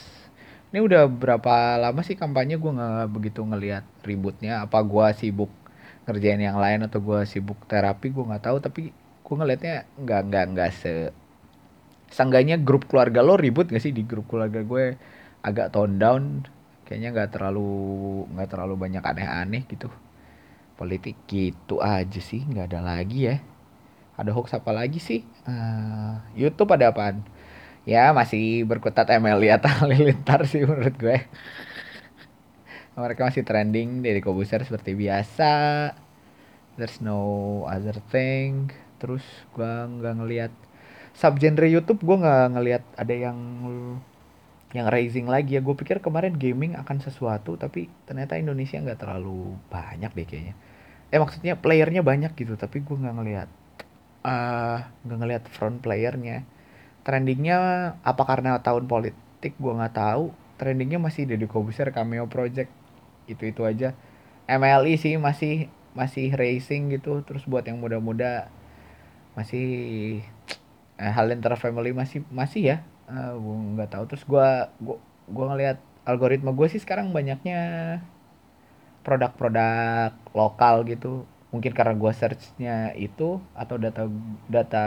ini 0.72 0.80
udah 0.80 1.04
berapa 1.10 1.76
lama 1.82 2.00
sih 2.00 2.16
kampanye 2.16 2.56
gue 2.56 2.72
nggak 2.72 3.12
begitu 3.12 3.44
ngelihat 3.44 3.84
ributnya. 4.08 4.64
Apa 4.64 4.80
gue 4.88 5.04
sibuk 5.20 5.52
ngerjain 6.08 6.40
yang 6.40 6.56
lain 6.56 6.88
atau 6.88 7.04
gue 7.04 7.20
sibuk 7.28 7.60
terapi 7.68 8.08
gue 8.08 8.24
nggak 8.24 8.48
tahu. 8.48 8.56
Tapi 8.64 8.88
gue 9.20 9.34
ngelihatnya 9.36 9.84
nggak 10.00 10.20
nggak 10.32 10.44
nggak 10.56 10.70
se 10.72 11.12
sangganya 12.08 12.56
grup 12.56 12.88
keluarga 12.88 13.20
lo 13.20 13.36
ribut 13.38 13.70
gak 13.70 13.84
sih 13.84 13.92
di 13.92 14.00
grup 14.00 14.32
keluarga 14.32 14.64
gue? 14.64 14.96
Agak 15.44 15.76
tone 15.76 16.00
down 16.00 16.48
kayaknya 16.90 17.14
nggak 17.14 17.38
terlalu 17.38 17.70
nggak 18.34 18.50
terlalu 18.50 18.74
banyak 18.74 18.98
aneh-aneh 18.98 19.62
gitu. 19.70 19.86
Politik 20.74 21.14
gitu 21.30 21.78
aja 21.78 22.18
sih 22.18 22.42
nggak 22.42 22.66
ada 22.74 22.82
lagi 22.82 23.30
ya. 23.30 23.38
Ada 24.18 24.34
hoax 24.34 24.58
apa 24.58 24.74
lagi 24.74 24.98
sih? 24.98 25.22
Uh, 25.46 26.18
YouTube 26.34 26.74
ada 26.74 26.90
apaan? 26.90 27.22
Ya 27.86 28.10
masih 28.10 28.66
berkutat 28.66 29.06
Emily 29.06 29.54
atau 29.54 29.70
Halilintar 29.86 30.42
sih 30.50 30.66
menurut 30.66 30.98
gue. 30.98 31.30
Mereka 32.98 33.22
masih 33.22 33.46
trending 33.46 34.02
dari 34.02 34.18
Kobuser 34.18 34.66
seperti 34.66 34.98
biasa. 34.98 35.54
There's 36.74 36.98
no 36.98 37.62
other 37.70 38.02
thing. 38.10 38.74
Terus 38.98 39.22
gue 39.54 39.72
nggak 39.94 40.14
ngelihat 40.18 40.52
subgenre 41.14 41.70
YouTube 41.70 42.02
gue 42.02 42.16
nggak 42.18 42.46
ngelihat 42.58 42.82
ada 42.98 43.14
yang 43.14 43.38
yang 44.70 44.86
raising 44.86 45.26
lagi 45.26 45.58
ya. 45.58 45.60
Gue 45.62 45.74
pikir 45.74 45.98
kemarin 45.98 46.34
gaming 46.38 46.78
akan 46.78 47.02
sesuatu 47.02 47.58
tapi 47.58 47.90
ternyata 48.06 48.38
Indonesia 48.38 48.78
nggak 48.78 49.00
terlalu 49.02 49.58
banyak 49.70 50.10
deh 50.14 50.26
kayaknya. 50.26 50.54
Eh 51.10 51.18
maksudnya 51.18 51.58
playernya 51.58 52.02
banyak 52.06 52.32
gitu 52.38 52.54
tapi 52.54 52.82
gue 52.86 52.96
nggak 52.96 53.14
ngelihat 53.18 53.48
uh, 54.22 54.78
nggak 55.06 55.18
ngelihat 55.18 55.44
front 55.50 55.82
playernya. 55.82 56.46
Trendingnya 57.02 57.58
apa 58.04 58.22
karena 58.28 58.60
tahun 58.62 58.86
politik? 58.86 59.58
Gue 59.58 59.74
nggak 59.74 59.94
tahu. 59.96 60.30
Trendingnya 60.60 61.00
masih 61.00 61.24
Deddy 61.26 61.48
Kobuser 61.48 61.90
cameo 61.90 62.28
project 62.28 62.68
itu 63.30 63.46
itu 63.46 63.62
aja 63.62 63.94
MLI 64.50 64.98
e 64.98 65.00
sih 65.00 65.14
masih 65.16 65.70
masih 65.96 66.30
racing 66.34 66.94
gitu. 66.94 67.22
Terus 67.26 67.42
buat 67.48 67.66
yang 67.66 67.80
muda-muda 67.82 68.52
masih 69.34 69.66
eh, 70.98 71.12
Halenter 71.16 71.54
Family 71.56 71.94
masih 71.96 72.26
masih 72.30 72.62
ya 72.76 72.76
eh, 73.10 73.32
gue 73.42 73.56
nggak 73.76 73.90
tahu. 73.92 74.04
Terus 74.10 74.24
gue 74.30 74.48
gue 74.84 74.96
gue 75.34 75.44
ngelihat 75.50 75.78
algoritma 76.08 76.50
gue 76.58 76.66
sih 76.72 76.80
sekarang 76.82 77.06
banyaknya 77.16 77.60
produk-produk 79.06 80.12
lokal 80.36 80.84
gitu. 80.86 81.24
Mungkin 81.50 81.72
karena 81.74 81.94
gue 81.98 82.12
searchnya 82.14 82.94
itu 82.94 83.42
atau 83.58 83.74
data 83.74 84.06
data 84.46 84.86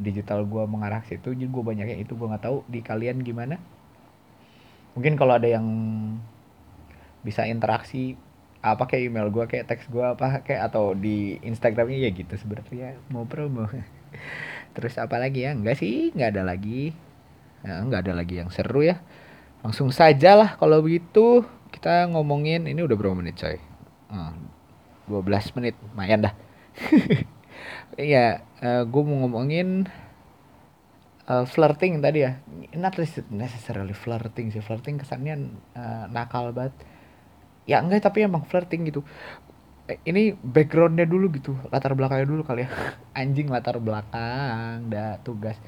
digital 0.00 0.48
gue 0.48 0.64
mengarah 0.64 1.04
ke 1.04 1.16
situ 1.16 1.36
jadi 1.36 1.50
gue 1.50 1.62
banyaknya 1.64 1.96
itu. 2.00 2.12
Gue 2.16 2.28
nggak 2.30 2.44
tahu 2.48 2.64
di 2.72 2.80
kalian 2.80 3.20
gimana. 3.20 3.60
Mungkin 4.96 5.16
kalau 5.16 5.36
ada 5.36 5.48
yang 5.48 5.66
bisa 7.22 7.46
interaksi 7.46 8.18
apa 8.62 8.86
kayak 8.86 9.10
email 9.10 9.28
gue 9.34 9.44
kayak 9.50 9.66
teks 9.66 9.90
gue 9.90 10.02
apa 10.02 10.46
kayak 10.46 10.70
atau 10.70 10.94
di 10.94 11.38
Instagramnya 11.42 11.98
ya 12.06 12.10
gitu 12.14 12.34
sebenarnya. 12.38 12.98
Mau 13.10 13.26
promo 13.26 13.66
terus 14.72 14.96
apa 14.96 15.20
lagi 15.20 15.44
ya 15.44 15.52
enggak 15.52 15.78
sih 15.80 16.12
nggak 16.12 16.36
ada 16.36 16.42
lagi 16.44 16.92
nah, 17.64 17.84
nggak 17.86 18.00
ada 18.08 18.12
lagi 18.16 18.34
yang 18.40 18.48
seru 18.48 18.84
ya 18.84 19.00
langsung 19.62 19.94
saja 19.94 20.34
lah 20.34 20.56
kalau 20.58 20.82
begitu 20.82 21.46
kita 21.72 22.10
ngomongin 22.10 22.66
ini 22.68 22.80
udah 22.82 22.96
berapa 22.98 23.14
menit 23.16 23.38
coy 23.38 23.56
hmm, 24.10 24.34
12 25.08 25.56
menit 25.60 25.74
lumayan 25.92 26.28
dah 26.28 26.34
Iya, 28.00 28.40
uh, 28.64 28.64
eh, 28.64 28.82
gue 28.88 29.02
mau 29.04 29.16
ngomongin 29.24 29.84
uh, 31.28 31.44
flirting 31.44 32.00
tadi 32.00 32.24
ya. 32.24 32.40
Not 32.72 32.96
necessarily 33.28 33.92
flirting 33.92 34.48
sih. 34.48 34.64
Flirting 34.64 34.96
kesannya 34.96 35.52
uh, 35.76 36.04
nakal 36.08 36.56
banget. 36.56 36.72
Ya 37.68 37.78
enggak, 37.84 38.08
tapi 38.08 38.24
emang 38.24 38.48
flirting 38.48 38.88
gitu. 38.88 39.04
Eh, 39.90 39.98
ini 40.06 40.30
backgroundnya 40.38 41.06
dulu 41.10 41.26
gitu, 41.34 41.58
latar 41.74 41.92
belakangnya 41.98 42.26
dulu 42.30 42.42
kali 42.46 42.64
ya. 42.66 42.70
Anjing 43.18 43.50
latar 43.50 43.76
belakang, 43.82 44.86
dah 44.86 45.18
tugas. 45.26 45.58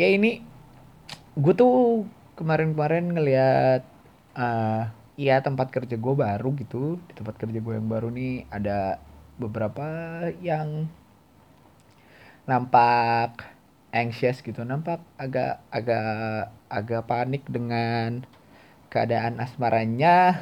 Ya 0.00 0.08
ini, 0.08 0.40
gue 1.36 1.54
tuh 1.56 2.08
kemarin-kemarin 2.36 3.12
ngeliat 3.12 3.82
uh, 4.36 4.88
Iya 5.12 5.44
tempat 5.44 5.68
kerja 5.68 6.00
gue 6.00 6.14
baru 6.16 6.56
gitu 6.56 6.96
di 6.96 7.12
tempat 7.12 7.36
kerja 7.36 7.60
gue 7.60 7.74
yang 7.76 7.84
baru 7.84 8.08
nih 8.08 8.48
ada 8.48 8.96
beberapa 9.36 9.84
yang 10.40 10.88
nampak 12.48 13.44
anxious 13.92 14.40
gitu 14.40 14.64
nampak 14.64 15.04
agak 15.20 15.60
agak 15.68 16.48
agak 16.72 17.02
panik 17.04 17.44
dengan 17.44 18.24
keadaan 18.88 19.36
asmaranya 19.36 20.40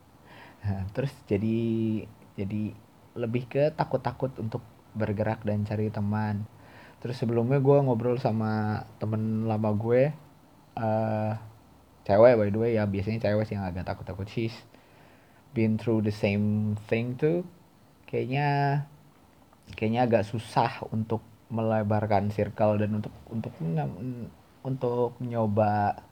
terus 0.94 1.10
jadi 1.24 2.04
jadi 2.38 2.70
lebih 3.18 3.50
ke 3.50 3.74
takut-takut 3.74 4.30
untuk 4.38 4.62
bergerak 4.94 5.42
dan 5.42 5.66
cari 5.66 5.90
teman. 5.90 6.46
Terus 7.02 7.18
sebelumnya 7.18 7.58
gue 7.58 7.78
ngobrol 7.82 8.18
sama 8.22 8.82
temen 9.02 9.50
lama 9.50 9.70
gue 9.74 10.14
uh, 10.78 11.32
cewek 12.06 12.34
by 12.38 12.48
the 12.54 12.58
way 12.58 12.70
ya 12.78 12.86
biasanya 12.86 13.26
cewek 13.26 13.44
sih 13.50 13.58
yang 13.58 13.66
agak 13.66 13.86
takut-takut. 13.90 14.30
She's 14.30 14.54
been 15.52 15.76
through 15.76 16.06
the 16.06 16.14
same 16.14 16.78
thing 16.86 17.18
tuh. 17.18 17.42
Kayaknya 18.06 18.82
kayaknya 19.74 20.06
agak 20.06 20.24
susah 20.24 20.86
untuk 20.94 21.20
melebarkan 21.48 22.30
circle 22.32 22.80
dan 22.80 23.02
untuk 23.02 23.14
untuk 23.28 23.52
untuk 24.64 25.12
nyoba 25.24 26.04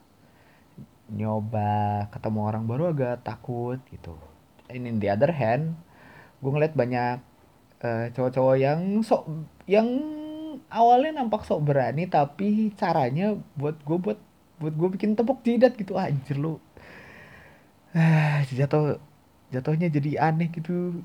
nyoba 1.07 2.07
ketemu 2.11 2.41
orang 2.43 2.65
baru 2.67 2.91
agak 2.91 3.23
takut 3.23 3.79
gitu. 3.93 4.19
Ini 4.67 4.91
in 4.91 4.99
the 4.99 5.07
other 5.07 5.31
hand, 5.31 5.79
gue 6.41 6.51
ngeliat 6.53 6.75
banyak 6.77 7.17
uh, 7.83 8.07
cowok-cowok 8.13 8.57
yang 8.61 8.81
sok 9.01 9.29
yang 9.67 9.89
awalnya 10.71 11.23
nampak 11.23 11.47
sok 11.47 11.65
berani 11.65 12.09
tapi 12.09 12.73
caranya 12.77 13.37
buat 13.59 13.77
gue 13.83 13.99
buat 13.99 14.19
buat 14.57 14.75
gue 14.75 14.89
bikin 14.97 15.17
tepuk 15.17 15.45
jidat 15.45 15.77
gitu. 15.77 15.97
Anjir 15.97 16.37
lu. 16.41 16.59
Ah 17.97 18.45
jatuh 18.49 19.01
jatuhnya 19.53 19.89
jadi 19.93 20.33
aneh 20.33 20.49
gitu. 20.53 21.03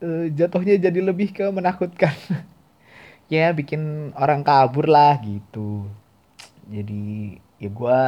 Uh, 0.00 0.32
jatuhnya 0.32 0.80
jadi 0.80 1.00
lebih 1.00 1.32
ke 1.34 1.44
menakutkan. 1.50 2.14
Ya 3.30 3.54
bikin 3.54 4.10
orang 4.18 4.42
kabur 4.42 4.90
lah 4.90 5.22
gitu. 5.22 5.86
Jadi 6.66 7.38
ya 7.62 7.70
gue 7.70 8.00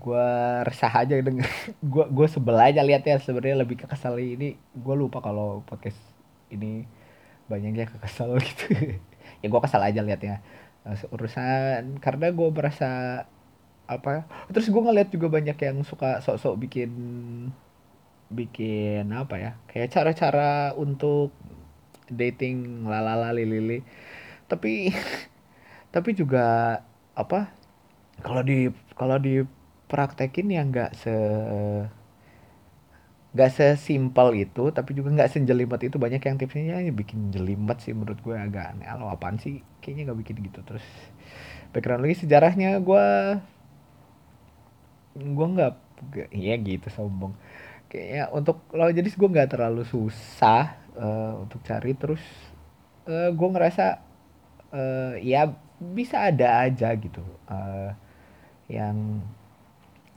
gue 0.00 0.28
resah 0.64 0.92
aja 0.92 1.14
dengan 1.18 1.44
gue 1.92 2.04
gue 2.08 2.26
sebel 2.30 2.56
aja 2.56 2.80
liatnya. 2.80 3.18
Sebenarnya 3.20 3.60
lebih 3.60 3.80
ke 3.82 3.86
kesel 3.90 4.16
ini 4.20 4.56
gue 4.56 4.94
lupa 4.96 5.20
kalau 5.20 5.60
podcast 5.68 5.98
ini 6.52 6.86
banyaknya 7.50 7.88
kekesel 7.90 8.38
gitu. 8.46 8.98
Ya 9.42 9.46
gue 9.50 9.60
kesal 9.60 9.82
aja 9.82 10.00
liatnya. 10.00 10.40
Uh, 10.82 10.98
urusan 11.14 12.02
karena 12.02 12.34
gue 12.34 12.48
merasa 12.50 13.22
apa 13.86 14.08
ya? 14.10 14.22
terus 14.50 14.70
gue 14.70 14.82
ngeliat 14.82 15.10
juga 15.12 15.28
banyak 15.28 15.58
yang 15.58 15.84
suka 15.84 16.22
sok-sok 16.22 16.54
bikin 16.64 16.92
bikin 18.32 19.12
apa 19.12 19.36
ya 19.36 19.50
kayak 19.68 19.92
cara-cara 19.92 20.72
untuk 20.74 21.36
dating 22.08 22.88
lalala 22.88 23.30
lili 23.36 23.84
tapi 24.48 24.90
tapi 25.94 26.16
juga 26.16 26.80
apa 27.12 27.52
kalau 28.24 28.40
di 28.40 28.72
kalau 28.96 29.20
dipraktekin 29.92 30.48
ya 30.48 30.64
nggak 30.64 30.96
se 30.96 31.12
nggak 33.36 33.50
sesimpel 33.52 34.32
itu 34.40 34.72
tapi 34.72 34.96
juga 34.96 35.12
nggak 35.12 35.36
sejelimet 35.36 35.84
itu 35.84 36.00
banyak 36.00 36.24
yang 36.24 36.40
tipsnya 36.40 36.80
ya 36.80 36.92
bikin 36.92 37.28
jelimet 37.28 37.76
sih 37.84 37.92
menurut 37.92 38.16
gue 38.24 38.32
agak 38.32 38.72
aneh. 38.72 38.88
Lo 38.96 39.12
apaan 39.12 39.36
sih? 39.36 39.60
Kayaknya 39.84 40.08
nggak 40.08 40.18
bikin 40.24 40.36
gitu. 40.48 40.64
Terus 40.64 40.84
background 41.76 42.08
lagi 42.08 42.24
sejarahnya 42.24 42.80
gue 42.80 43.06
gue 45.20 45.46
nggak 45.60 45.72
iya 46.32 46.56
gitu 46.56 46.88
sombong. 46.88 47.36
Kayaknya 47.92 48.32
untuk 48.32 48.64
lo 48.72 48.88
jadi 48.88 49.04
gue 49.04 49.28
nggak 49.28 49.52
terlalu 49.52 49.84
susah 49.84 50.80
uh, 50.96 51.36
untuk 51.44 51.60
cari. 51.68 51.92
Terus 51.92 52.24
uh, 53.12 53.28
gue 53.28 53.48
ngerasa 53.52 54.00
uh, 54.72 55.20
ya 55.20 55.52
bisa 55.84 56.32
ada 56.32 56.64
aja 56.64 56.96
gitu 56.96 57.20
uh, 57.52 57.92
yang 58.72 59.20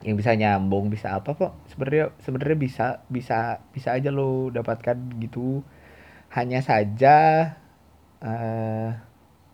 yang 0.06 0.14
bisa 0.14 0.38
nyambung 0.38 0.86
bisa 0.86 1.18
apa 1.18 1.34
kok? 1.34 1.52
Sebenarnya 1.66 2.14
sebenarnya 2.22 2.56
bisa 2.56 2.86
bisa 3.10 3.58
bisa 3.74 3.90
aja 3.90 4.14
lo 4.14 4.54
dapatkan 4.54 4.94
gitu. 5.18 5.66
Hanya 6.30 6.62
saja 6.62 7.16
uh, 8.22 8.94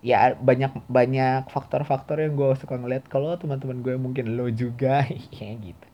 ya 0.04 0.37
banyak 0.37 0.85
banyak 0.92 1.49
faktor-faktor 1.49 2.21
yang 2.21 2.37
gue 2.37 2.52
suka 2.61 2.76
ngeliat. 2.76 3.09
Kalau 3.09 3.32
teman-teman 3.40 3.80
gue 3.80 3.97
mungkin 3.97 4.37
lo 4.37 4.52
juga 4.52 5.09
ya 5.40 5.50
gitu. 5.56 5.87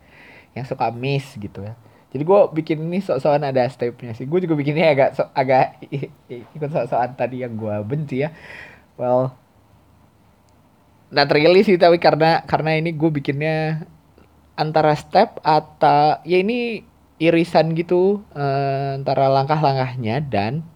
Yang 0.58 0.74
suka 0.74 0.90
miss 0.90 1.38
gitu 1.38 1.62
ya. 1.62 1.78
Jadi 2.10 2.24
gue 2.26 2.40
bikin 2.58 2.82
ini 2.82 2.98
sok-sokan 2.98 3.46
ada 3.46 3.62
stepnya 3.70 4.10
sih. 4.18 4.26
Gue 4.26 4.42
juga 4.42 4.58
bikinnya 4.58 4.90
agak 4.90 5.10
so, 5.14 5.22
agak 5.38 5.78
ikut 6.58 6.70
sok-sokan 6.74 7.14
tadi 7.14 7.46
yang 7.46 7.54
gue 7.54 7.76
benci 7.86 8.26
ya. 8.26 8.34
Well 8.98 9.38
not 11.08 11.30
really 11.32 11.64
sih 11.64 11.80
tapi 11.80 11.96
karena 11.96 12.44
karena 12.44 12.76
ini 12.76 12.92
gue 12.92 13.08
bikinnya 13.08 13.88
antara 14.58 14.98
step 14.98 15.38
atau 15.46 16.18
ya 16.26 16.42
ini 16.42 16.82
irisan 17.22 17.78
gitu 17.78 18.26
uh, 18.34 18.98
antara 18.98 19.30
langkah-langkahnya 19.30 20.18
dan 20.26 20.66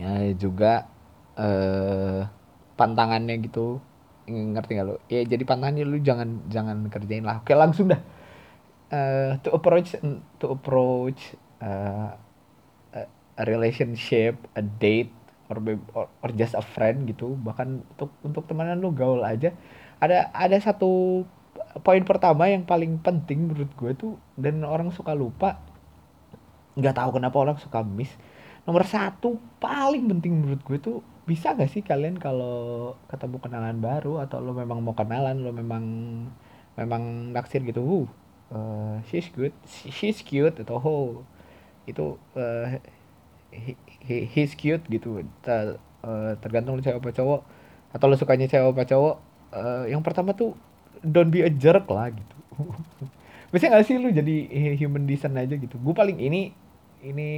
ya 0.00 0.32
juga 0.32 0.88
uh, 1.36 2.24
pantangannya 2.80 3.36
gitu. 3.44 3.84
Ngerti 4.22 4.78
gak 4.78 4.86
lo 4.86 4.96
ya 5.10 5.26
jadi 5.26 5.44
pantangannya 5.44 5.84
lu 5.84 6.00
jangan 6.00 6.48
jangan 6.48 6.88
kerjain 6.88 7.26
lah. 7.26 7.44
Oke 7.44 7.52
langsung 7.52 7.92
dah. 7.92 8.00
Uh, 8.92 9.36
to 9.44 9.52
approach 9.52 9.96
to 10.40 10.46
approach 10.48 11.36
uh, 11.60 12.16
a 13.36 13.44
relationship 13.48 14.36
a 14.52 14.62
date 14.62 15.08
or, 15.48 15.56
or 15.96 16.06
or 16.22 16.30
just 16.32 16.54
a 16.56 16.64
friend 16.64 17.08
gitu. 17.08 17.34
Bahkan 17.40 17.82
untuk 17.96 18.10
untuk 18.22 18.44
temenan 18.48 18.80
lu 18.80 18.94
gaul 18.94 19.20
aja. 19.26 19.52
Ada 20.00 20.30
ada 20.32 20.56
satu 20.60 21.24
poin 21.80 22.04
pertama 22.04 22.52
yang 22.52 22.68
paling 22.68 23.00
penting 23.00 23.48
menurut 23.48 23.72
gue 23.72 23.92
tuh 23.96 24.12
dan 24.36 24.60
orang 24.68 24.92
suka 24.92 25.16
lupa 25.16 25.64
nggak 26.76 26.96
tahu 26.96 27.20
kenapa 27.20 27.36
orang 27.40 27.56
suka 27.56 27.80
miss. 27.80 28.12
Nomor 28.68 28.84
satu 28.86 29.40
paling 29.58 30.06
penting 30.08 30.44
menurut 30.44 30.60
gue 30.62 30.78
tuh 30.78 30.98
bisa 31.22 31.54
gak 31.54 31.70
sih 31.70 31.86
kalian 31.86 32.18
kalau 32.18 32.94
ketemu 33.06 33.38
kenalan 33.38 33.78
baru 33.78 34.18
atau 34.26 34.42
lo 34.42 34.50
memang 34.58 34.82
mau 34.82 34.90
kenalan 34.90 35.38
lo 35.38 35.54
memang 35.54 35.84
memang 36.74 37.30
naksir 37.30 37.62
gitu 37.62 38.10
uh, 38.50 38.98
she's 39.06 39.30
good 39.30 39.54
she's 39.66 40.18
cute 40.26 40.58
atau 40.58 40.82
oh, 40.82 41.10
itu 41.86 42.18
uh, 42.34 42.66
he, 43.54 43.78
he, 44.02 44.26
he's 44.26 44.58
cute 44.58 44.82
gitu. 44.90 45.22
Ter, 45.46 45.78
uh, 46.02 46.34
tergantung 46.42 46.78
lo 46.78 46.82
cewek 46.82 46.98
apa 46.98 47.10
cowok 47.14 47.40
atau 47.92 48.06
lo 48.10 48.16
sukanya 48.18 48.50
cewek 48.50 48.74
apa 48.74 48.82
cowok 48.88 49.16
uh, 49.54 49.84
yang 49.86 50.02
pertama 50.02 50.34
tuh 50.34 50.58
don't 51.02 51.30
be 51.34 51.42
a 51.42 51.50
jerk 51.50 51.86
lah 51.90 52.10
gitu. 52.14 52.36
Bisa 53.52 53.68
gak 53.68 53.84
sih 53.84 54.00
lu 54.00 54.08
jadi 54.08 54.48
human 54.80 55.04
design 55.04 55.36
aja 55.36 55.54
gitu? 55.58 55.76
Gue 55.76 55.92
paling 55.92 56.16
ini 56.16 56.56
ini 57.02 57.30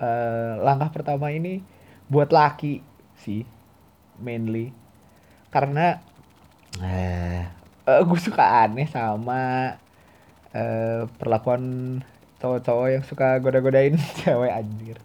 uh, 0.00 0.58
langkah 0.64 0.90
pertama 0.90 1.30
ini 1.30 1.62
buat 2.10 2.32
laki 2.34 2.82
sih 3.20 3.46
mainly. 4.18 4.74
Karena 5.52 6.02
eh. 6.82 7.46
uh, 7.86 8.02
gue 8.02 8.18
suka 8.18 8.66
aneh 8.66 8.90
sama 8.90 9.74
uh, 10.50 11.06
perlakuan 11.20 11.62
cowok-cowok 12.42 12.88
yang 12.90 13.04
suka 13.06 13.38
goda-godain 13.38 13.94
cewek 14.24 14.50
anjir. 14.50 14.98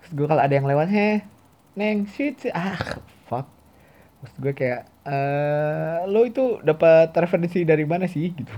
Terus 0.00 0.12
gue 0.14 0.26
kalau 0.30 0.42
ada 0.44 0.54
yang 0.54 0.70
lewat 0.70 0.88
heh 0.92 1.18
neng 1.78 2.06
shit 2.10 2.50
ah 2.50 2.74
fuck 3.30 3.46
Terus 4.20 4.34
gue 4.36 4.52
kayak 4.52 4.82
eh 5.08 5.98
lo 6.12 6.20
itu 6.28 6.60
dapat 6.60 7.12
referensi 7.16 7.64
dari 7.64 7.84
mana 7.88 8.04
sih? 8.04 8.32
Gitu. 8.38 8.52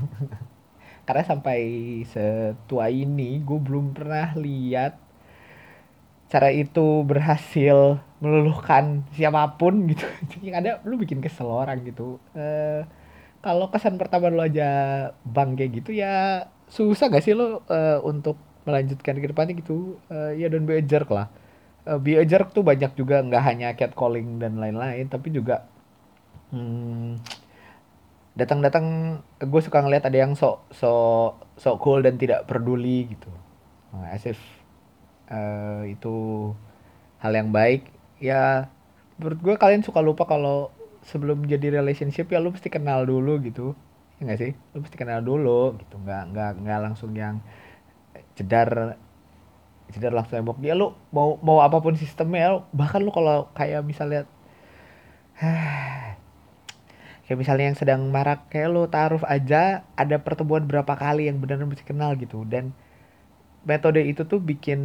Karena 1.07 1.23
sampai 1.26 1.61
setua 2.07 2.87
ini 2.90 3.42
gue 3.42 3.59
belum 3.59 3.90
pernah 3.95 4.35
lihat 4.38 4.95
cara 6.33 6.49
itu 6.49 7.04
berhasil 7.04 8.00
meluluhkan 8.23 9.04
siapa 9.12 9.59
pun 9.61 9.90
gitu. 9.90 10.07
Jadi 10.33 10.47
ada 10.54 10.71
lu 10.88 10.97
bikin 10.97 11.21
kesel 11.21 11.50
orang 11.50 11.85
gitu. 11.85 12.16
Uh, 12.33 12.87
kalau 13.42 13.69
kesan 13.69 13.99
pertama 13.99 14.31
lu 14.31 14.40
aja 14.40 14.71
bangke 15.26 15.66
gitu 15.69 15.90
ya 15.92 16.47
susah 16.71 17.11
gak 17.12 17.21
sih 17.26 17.35
lo 17.37 17.61
uh, 17.69 17.99
untuk 18.07 18.38
melanjutkan 18.64 19.19
ke 19.19 19.26
depannya 19.28 19.54
gitu? 19.59 19.99
Uh, 20.09 20.33
ya 20.33 20.47
don't 20.49 20.64
be 20.64 20.78
a 20.78 20.85
jerk 20.85 21.11
lah 21.11 21.28
uh, 21.87 21.99
be 21.99 22.19
a 22.19 22.25
jerk 22.27 22.55
tuh 22.55 22.62
banyak 22.62 22.93
juga 22.95 23.23
nggak 23.23 23.43
hanya 23.43 23.69
catcalling 23.75 24.39
dan 24.43 24.59
lain-lain 24.59 25.07
tapi 25.11 25.35
juga 25.35 25.67
hmm, 26.52 27.19
datang-datang 28.33 29.19
gue 29.41 29.61
suka 29.61 29.85
ngeliat 29.85 30.09
ada 30.09 30.17
yang 30.17 30.33
sok 30.33 30.65
sok 30.73 31.61
sok 31.61 31.76
cool 31.85 32.00
dan 32.00 32.17
tidak 32.17 32.49
peduli 32.49 33.13
gitu. 33.13 33.28
As 34.09 34.25
if 34.25 34.41
uh, 35.28 35.85
itu 35.85 36.49
hal 37.21 37.33
yang 37.37 37.52
baik. 37.52 37.85
Ya 38.23 38.73
menurut 39.21 39.39
gue 39.45 39.54
kalian 39.61 39.85
suka 39.85 40.00
lupa 40.00 40.25
kalau 40.25 40.73
sebelum 41.04 41.45
jadi 41.45 41.83
relationship 41.83 42.30
ya 42.33 42.41
lu 42.41 42.56
mesti 42.56 42.73
kenal 42.73 43.04
dulu 43.04 43.37
gitu. 43.45 43.76
Ya 44.17 44.33
gak 44.33 44.41
sih? 44.41 44.52
Lu 44.73 44.80
mesti 44.80 44.97
kenal 44.97 45.21
dulu 45.21 45.76
gitu 45.76 46.00
nggak 46.00 46.33
nggak 46.33 46.50
nggak 46.65 46.78
langsung 46.80 47.13
yang 47.13 47.45
cedar 48.33 48.97
cedar 49.93 50.13
langsung 50.17 50.41
embok 50.41 50.59
dia 50.59 50.73
lu 50.73 50.97
mau 51.13 51.37
mau 51.45 51.61
apa 51.61 51.78
pun 51.78 51.95
sistemnya 51.95 52.65
bahkan 52.73 53.05
lu 53.05 53.13
kalau 53.13 53.52
kayak 53.52 53.85
misalnya 53.85 54.25
kayak 57.26 57.39
misalnya 57.39 57.65
yang 57.73 57.78
sedang 57.78 58.00
marak 58.13 58.50
kayak 58.52 58.69
lu 58.71 58.85
taruh 58.91 59.23
aja 59.25 59.87
ada 59.97 60.17
pertemuan 60.21 60.69
berapa 60.69 60.93
kali 60.95 61.31
yang 61.31 61.41
benar-benar 61.41 61.71
mesti 61.71 61.85
kenal 61.87 62.15
gitu. 62.19 62.45
Dan 62.47 62.76
metode 63.63 64.02
itu 64.02 64.26
tuh 64.26 64.43
bikin 64.43 64.81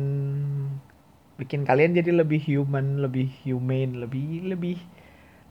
bikin 1.38 1.68
kalian 1.68 1.94
jadi 1.94 2.14
lebih 2.14 2.42
human, 2.50 3.04
lebih 3.04 3.30
humane, 3.46 3.94
lebih 3.94 4.48
lebih 4.48 4.78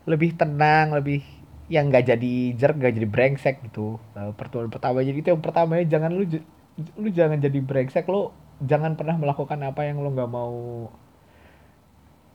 lebih 0.06 0.30
tenang, 0.38 0.94
lebih 0.94 1.22
yang 1.66 1.90
nggak 1.90 2.16
jadi 2.16 2.34
jerk, 2.54 2.78
nggak 2.78 2.94
jadi 2.96 3.08
brengsek 3.10 3.56
gitu. 3.70 3.98
Uh, 4.14 4.30
pertemuan 4.34 4.70
pertama 4.70 5.02
jadi 5.02 5.18
itu 5.18 5.28
yang 5.34 5.42
pertama 5.42 5.82
ya 5.82 5.98
jangan 5.98 6.14
lu 6.14 6.24
lu 6.98 7.08
jangan 7.10 7.38
jadi 7.40 7.58
brengsek 7.62 8.06
lu 8.06 8.30
jangan 8.64 8.96
pernah 8.96 9.20
melakukan 9.20 9.60
apa 9.64 9.84
yang 9.84 10.00
lu 10.00 10.16
nggak 10.16 10.32
mau 10.32 10.88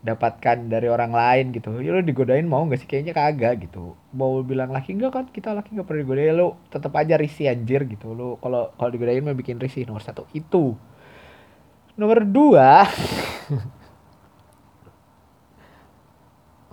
dapatkan 0.02 0.66
dari 0.66 0.90
orang 0.90 1.14
lain 1.14 1.54
gitu. 1.54 1.78
Ya 1.78 1.94
lu 1.94 2.02
digodain 2.02 2.50
mau 2.50 2.66
gak 2.66 2.82
sih? 2.82 2.90
Kayaknya 2.90 3.14
kagak 3.14 3.70
gitu. 3.70 3.94
Mau 4.18 4.42
bilang 4.42 4.74
laki 4.74 4.98
enggak 4.98 5.14
kan? 5.14 5.26
Kita 5.30 5.54
laki 5.54 5.78
nggak 5.78 5.86
pernah 5.86 6.02
digodain. 6.02 6.34
Lu 6.34 6.58
tetap 6.74 6.90
aja 6.98 7.22
risih 7.22 7.54
anjir 7.54 7.86
gitu. 7.86 8.18
Lu 8.18 8.42
kalau 8.42 8.74
kalau 8.76 8.90
digodain 8.90 9.22
mah 9.22 9.38
bikin 9.38 9.62
risih. 9.62 9.86
Nomor 9.86 10.02
satu 10.02 10.26
itu. 10.34 10.74
Nomor 11.98 12.26
dua. 12.26 12.82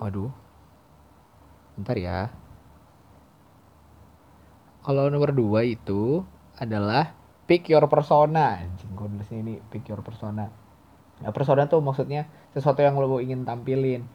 Waduh. 0.01 0.33
Bentar 1.77 1.97
ya. 2.01 2.33
Kalau 4.89 5.13
nomor 5.13 5.37
dua 5.37 5.69
itu 5.69 6.25
adalah 6.57 7.18
pick 7.49 7.73
your 7.73 7.89
persona 7.89 8.61
anjing 8.61 8.93
gue 8.93 9.09
ini 9.33 9.57
pick 9.73 9.89
your 9.89 10.05
persona 10.05 10.69
Nah, 11.19 11.35
persona 11.35 11.67
tuh 11.67 11.83
maksudnya 11.83 12.31
sesuatu 12.55 12.79
yang 12.83 12.95
lo 12.99 13.19
ingin 13.19 13.43
tampilin. 13.43 14.07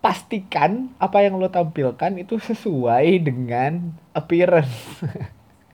Pastikan 0.00 0.96
apa 0.96 1.20
yang 1.20 1.36
lo 1.36 1.52
tampilkan 1.52 2.16
itu 2.16 2.40
sesuai 2.40 3.20
dengan 3.20 3.92
appearance. 4.16 5.04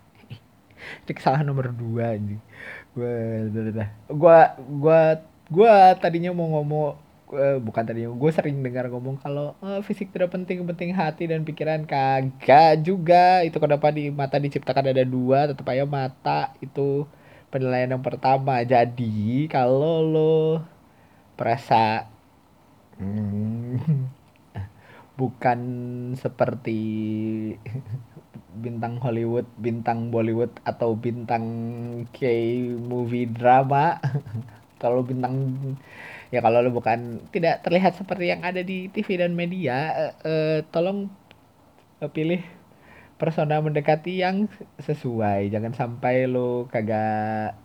Itu 1.07 1.15
kesalahan 1.15 1.47
nomor 1.47 1.71
dua 1.71 2.19
nih. 2.19 2.43
Gue, 2.91 3.19
gue, 4.11 4.41
gue, 4.59 5.03
gue 5.47 5.75
tadinya 6.03 6.35
mau 6.35 6.51
ngomong 6.59 6.99
uh, 7.33 7.59
bukan 7.59 7.83
tadinya 7.83 8.11
gue 8.13 8.31
sering 8.31 8.63
dengar 8.63 8.87
ngomong 8.91 9.19
kalau 9.19 9.57
uh, 9.65 9.81
fisik 9.83 10.13
tidak 10.15 10.35
penting 10.35 10.63
penting 10.67 10.91
hati 10.95 11.27
dan 11.27 11.43
pikiran 11.43 11.83
kagak 11.89 12.83
juga 12.85 13.43
itu 13.43 13.57
kenapa 13.59 13.91
di 13.91 14.11
mata 14.11 14.37
diciptakan 14.39 14.93
ada 14.93 15.05
dua 15.07 15.51
tetap 15.51 15.67
aja 15.71 15.87
mata 15.89 16.55
itu 16.63 17.09
penilaian 17.51 17.97
yang 17.97 18.05
pertama 18.05 18.63
jadi 18.63 19.47
kalau 19.51 20.03
lo 20.03 20.37
merasa 21.37 22.09
hmm, 22.99 24.09
bukan 25.21 25.61
seperti 26.17 26.81
bintang 28.57 28.97
Hollywood, 28.99 29.45
bintang 29.61 30.09
Bollywood 30.09 30.51
atau 30.65 30.97
bintang 30.97 31.45
K 32.11 32.25
movie 32.81 33.29
drama. 33.29 34.01
kalau 34.83 35.05
bintang 35.05 35.37
ya 36.35 36.41
kalau 36.45 36.59
lo 36.65 36.71
bukan 36.75 37.23
tidak 37.31 37.63
terlihat 37.63 37.95
seperti 37.99 38.31
yang 38.33 38.43
ada 38.43 38.61
di 38.63 38.91
TV 38.91 39.21
dan 39.21 39.33
media, 39.39 39.77
eh, 39.95 40.15
eh, 40.27 40.59
tolong 40.75 41.07
eh, 42.03 42.11
pilih 42.11 42.43
persona 43.17 43.61
mendekati 43.63 44.21
yang 44.21 44.51
sesuai. 44.81 45.49
Jangan 45.53 45.73
sampai 45.73 46.29
lo 46.29 46.69
kagak 46.69 47.57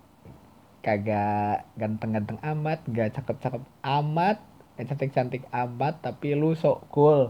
kagak 0.82 1.70
ganteng-ganteng 1.78 2.42
amat 2.42 2.82
gak 2.90 3.14
cakep-cakep 3.14 3.62
amat 3.86 4.42
gak 4.78 4.86
cantik-cantik 4.90 5.46
amat 5.54 6.02
tapi 6.02 6.34
lu 6.34 6.58
sok 6.58 6.90
cool 6.90 7.30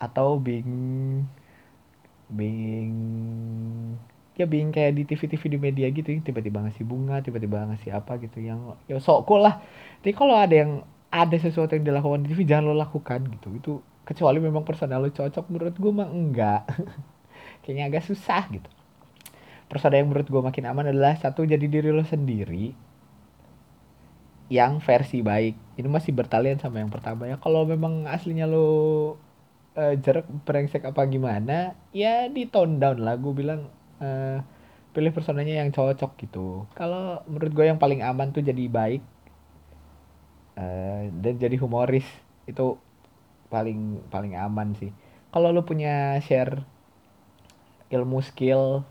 atau 0.00 0.40
bing 0.40 0.72
bing 2.32 2.96
ya 4.42 4.46
bing 4.50 4.74
kayak 4.74 4.98
di 4.98 5.02
TV-TV 5.06 5.42
di 5.54 5.58
media 5.62 5.86
gitu 5.94 6.10
tiba-tiba 6.18 6.66
ngasih 6.66 6.82
bunga 6.82 7.22
tiba-tiba 7.22 7.62
ngasih 7.70 7.94
apa 7.94 8.18
gitu 8.18 8.42
yang 8.42 8.74
ya 8.90 8.98
sok 8.98 9.30
cool 9.30 9.46
lah. 9.46 9.62
Jadi 10.02 10.12
kalau 10.18 10.34
ada 10.34 10.50
yang 10.52 10.82
ada 11.12 11.36
sesuatu 11.36 11.76
yang 11.76 11.84
dilakukan 11.86 12.24
di 12.24 12.32
TV 12.32 12.48
jangan 12.48 12.72
lo 12.72 12.74
lakukan 12.74 13.20
gitu. 13.38 13.48
Itu 13.54 13.72
kecuali 14.02 14.42
memang 14.42 14.66
personal 14.66 15.04
lo 15.04 15.12
cocok 15.12 15.44
menurut 15.52 15.74
gue 15.76 15.92
mah 15.92 16.08
enggak. 16.10 16.62
Kayaknya 17.62 17.84
agak 17.92 18.04
susah 18.08 18.48
gitu. 18.50 18.66
Persada 19.70 20.00
yang 20.00 20.10
menurut 20.10 20.26
gue 20.26 20.42
makin 20.42 20.64
aman 20.66 20.90
adalah 20.90 21.14
satu 21.20 21.46
jadi 21.46 21.64
diri 21.68 21.94
lo 21.94 22.02
sendiri 22.02 22.72
yang 24.52 24.80
versi 24.84 25.24
baik. 25.24 25.80
Ini 25.80 25.88
masih 25.88 26.12
bertalian 26.12 26.60
sama 26.60 26.80
yang 26.80 26.92
pertama 26.92 27.28
ya. 27.28 27.36
Kalau 27.40 27.64
memang 27.68 28.04
aslinya 28.08 28.48
lo 28.48 28.68
uh, 29.76 29.94
jeruk 29.96 30.28
brengsek 30.44 30.84
apa 30.84 31.04
gimana 31.08 31.76
ya 31.92 32.28
di 32.28 32.48
tone 32.48 32.76
down 32.80 33.00
lah. 33.00 33.16
Gue 33.16 33.32
bilang 33.32 33.68
uh, 34.02 34.38
pilih 34.92 35.14
personanya 35.14 35.62
yang 35.64 35.70
cocok 35.72 36.18
gitu. 36.20 36.66
Kalau 36.76 37.24
menurut 37.30 37.52
gue 37.54 37.64
yang 37.70 37.80
paling 37.80 38.04
aman 38.04 38.34
tuh 38.34 38.44
jadi 38.44 38.68
baik 38.68 39.00
uh, 40.58 41.08
dan 41.22 41.34
jadi 41.40 41.56
humoris 41.56 42.04
itu 42.44 42.76
paling 43.48 44.02
paling 44.12 44.36
aman 44.36 44.76
sih. 44.76 44.92
Kalau 45.32 45.48
lo 45.48 45.64
punya 45.64 46.20
share 46.20 46.60
ilmu 47.88 48.20
skill 48.20 48.84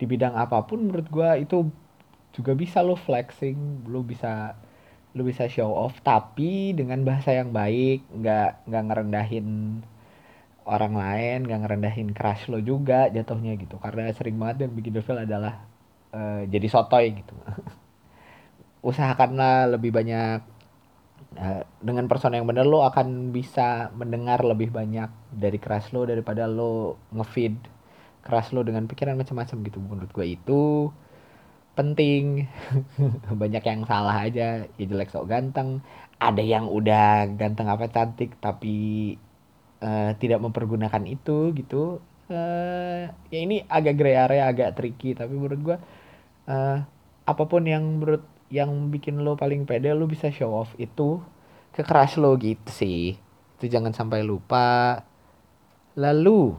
di 0.00 0.08
bidang 0.08 0.32
apa 0.32 0.64
pun 0.64 0.88
menurut 0.88 1.08
gue 1.12 1.30
itu 1.44 1.68
juga 2.32 2.56
bisa 2.56 2.80
lo 2.80 2.96
flexing 2.96 3.84
lo 3.84 4.00
bisa 4.00 4.56
lo 5.12 5.26
bisa 5.26 5.44
show 5.50 5.68
off 5.74 6.00
tapi 6.00 6.72
dengan 6.72 7.04
bahasa 7.04 7.36
yang 7.36 7.52
baik 7.52 8.00
nggak 8.08 8.64
nggak 8.64 8.84
ngerendahin 8.88 9.48
orang 10.70 10.94
lain 10.94 11.38
nggak 11.46 11.60
ngerendahin 11.66 12.08
crush 12.14 12.46
lo 12.52 12.58
juga 12.62 13.10
jatuhnya 13.10 13.58
gitu. 13.58 13.76
Karena 13.82 14.10
sering 14.14 14.36
banget 14.40 14.66
dan 14.66 14.70
bikin 14.78 14.94
feel 15.02 15.18
adalah 15.18 15.66
uh, 16.14 16.42
jadi 16.46 16.66
sotoy 16.70 17.04
gitu. 17.18 17.34
Usahakanlah 18.88 19.76
lebih 19.76 19.90
banyak 19.92 20.60
Nah, 21.30 21.62
dengan 21.78 22.10
persona 22.10 22.42
yang 22.42 22.48
benar 22.50 22.66
lo 22.66 22.82
akan 22.82 23.30
bisa 23.30 23.94
mendengar 23.94 24.42
lebih 24.42 24.74
banyak 24.74 25.10
dari 25.30 25.58
keras 25.62 25.94
lo 25.94 26.02
daripada 26.02 26.50
lo 26.50 26.98
ngefeed 27.14 27.54
keras 28.26 28.50
lo 28.50 28.66
dengan 28.66 28.84
pikiran 28.90 29.14
macam-macam 29.14 29.56
gitu. 29.62 29.78
Menurut 29.78 30.10
gue 30.10 30.26
itu 30.26 30.90
penting. 31.78 32.50
Banyak 33.40 33.62
yang 33.64 33.82
salah 33.88 34.26
aja 34.26 34.66
ya 34.66 34.84
jelek 34.90 35.10
sok 35.14 35.30
ganteng. 35.30 35.80
Ada 36.20 36.42
yang 36.44 36.66
udah 36.68 37.30
ganteng 37.40 37.68
apa 37.70 37.86
cantik 37.88 38.36
tapi 38.42 39.16
uh, 39.80 40.12
tidak 40.16 40.40
mempergunakan 40.40 41.02
itu 41.08 41.52
gitu. 41.56 41.98
Uh, 42.30 43.10
ya 43.32 43.38
ini 43.42 43.66
agak 43.66 43.98
gray 43.98 44.14
area 44.14 44.46
agak 44.46 44.78
tricky 44.78 45.18
tapi 45.18 45.34
menurut 45.34 45.60
gue 45.66 45.76
uh, 46.46 46.78
apa 47.26 47.42
pun 47.50 47.66
yang 47.66 47.82
menurut 47.98 48.22
yang 48.54 48.70
bikin 48.94 49.18
lo 49.26 49.34
paling 49.34 49.66
pede 49.66 49.90
lo 49.96 50.06
bisa 50.06 50.30
show 50.30 50.54
off 50.54 50.72
itu. 50.76 51.18
Ke 51.70 51.86
crush 51.86 52.18
lo 52.18 52.34
gitu 52.38 52.70
sih. 52.70 53.14
Itu 53.58 53.64
jangan 53.70 53.94
sampai 53.94 54.26
lupa. 54.26 55.02
Lalu 55.98 56.54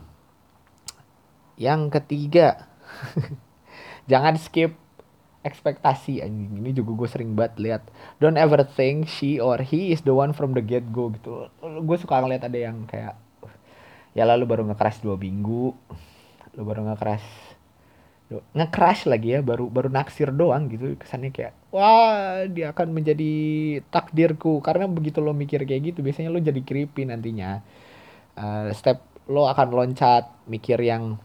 yang 1.62 1.94
ketiga 1.94 2.68
jangan 4.12 4.36
skip 4.42 4.81
ekspektasi 5.42 6.22
anjing. 6.22 6.62
Ini 6.62 6.72
juga 6.78 6.94
gue 6.94 7.08
sering 7.10 7.34
banget 7.34 7.54
lihat. 7.58 7.84
Don't 8.22 8.38
ever 8.38 8.62
think 8.62 9.10
she 9.10 9.42
or 9.42 9.58
he 9.62 9.90
is 9.90 10.06
the 10.06 10.14
one 10.14 10.38
from 10.38 10.54
the 10.54 10.62
get 10.62 10.86
go 10.94 11.10
gitu. 11.10 11.50
Gue 11.62 11.98
suka 11.98 12.22
ngeliat 12.22 12.46
ada 12.46 12.58
yang 12.58 12.86
kayak 12.86 13.18
ya 14.12 14.28
lalu 14.28 14.44
baru 14.46 14.68
nge-crush 14.70 15.02
dua 15.02 15.18
minggu. 15.18 15.74
Lu 16.58 16.62
baru 16.62 16.86
nge-crush 16.88 17.54
nge-crash 18.32 19.12
lagi 19.12 19.36
ya 19.36 19.44
baru 19.44 19.68
baru 19.68 19.90
naksir 19.90 20.30
doang 20.32 20.70
gitu. 20.70 20.94
Kesannya 20.96 21.34
kayak 21.34 21.54
wah 21.74 22.46
dia 22.46 22.70
akan 22.70 22.94
menjadi 22.94 23.34
takdirku. 23.90 24.62
Karena 24.62 24.86
begitu 24.86 25.20
lo 25.20 25.34
mikir 25.34 25.66
kayak 25.66 25.96
gitu 25.96 26.00
biasanya 26.06 26.30
lo 26.30 26.38
jadi 26.38 26.62
creepy 26.62 27.10
nantinya. 27.10 27.66
Uh, 28.38 28.70
step 28.78 29.02
lo 29.26 29.50
akan 29.50 29.74
loncat 29.74 30.30
mikir 30.46 30.78
yang 30.80 31.18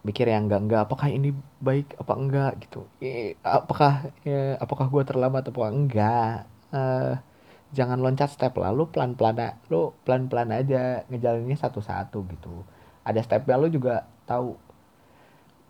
mikir 0.00 0.26
yang 0.32 0.48
enggak 0.48 0.60
enggak 0.64 0.82
apakah 0.88 1.08
ini 1.12 1.36
baik 1.60 1.92
apa 2.00 2.12
enggak 2.16 2.52
gitu. 2.64 2.80
Eh, 3.04 3.36
apakah 3.44 4.08
ya, 4.24 4.56
apakah 4.56 4.86
gue 4.88 5.02
terlambat 5.04 5.44
apa 5.52 5.60
enggak 5.68 6.34
uh, 6.72 7.12
jangan 7.70 7.98
loncat 8.02 8.30
step 8.34 8.56
lalu 8.58 8.90
pelan 8.90 9.14
pelan 9.14 9.54
lo 9.70 9.94
pelan 10.02 10.26
pelan 10.26 10.50
aja 10.50 11.06
ngejalaninnya 11.10 11.58
satu 11.60 11.80
satu 11.84 12.24
gitu. 12.32 12.64
Ada 13.06 13.20
stepnya 13.24 13.56
lo 13.60 13.68
juga 13.68 14.06
tahu. 14.26 14.56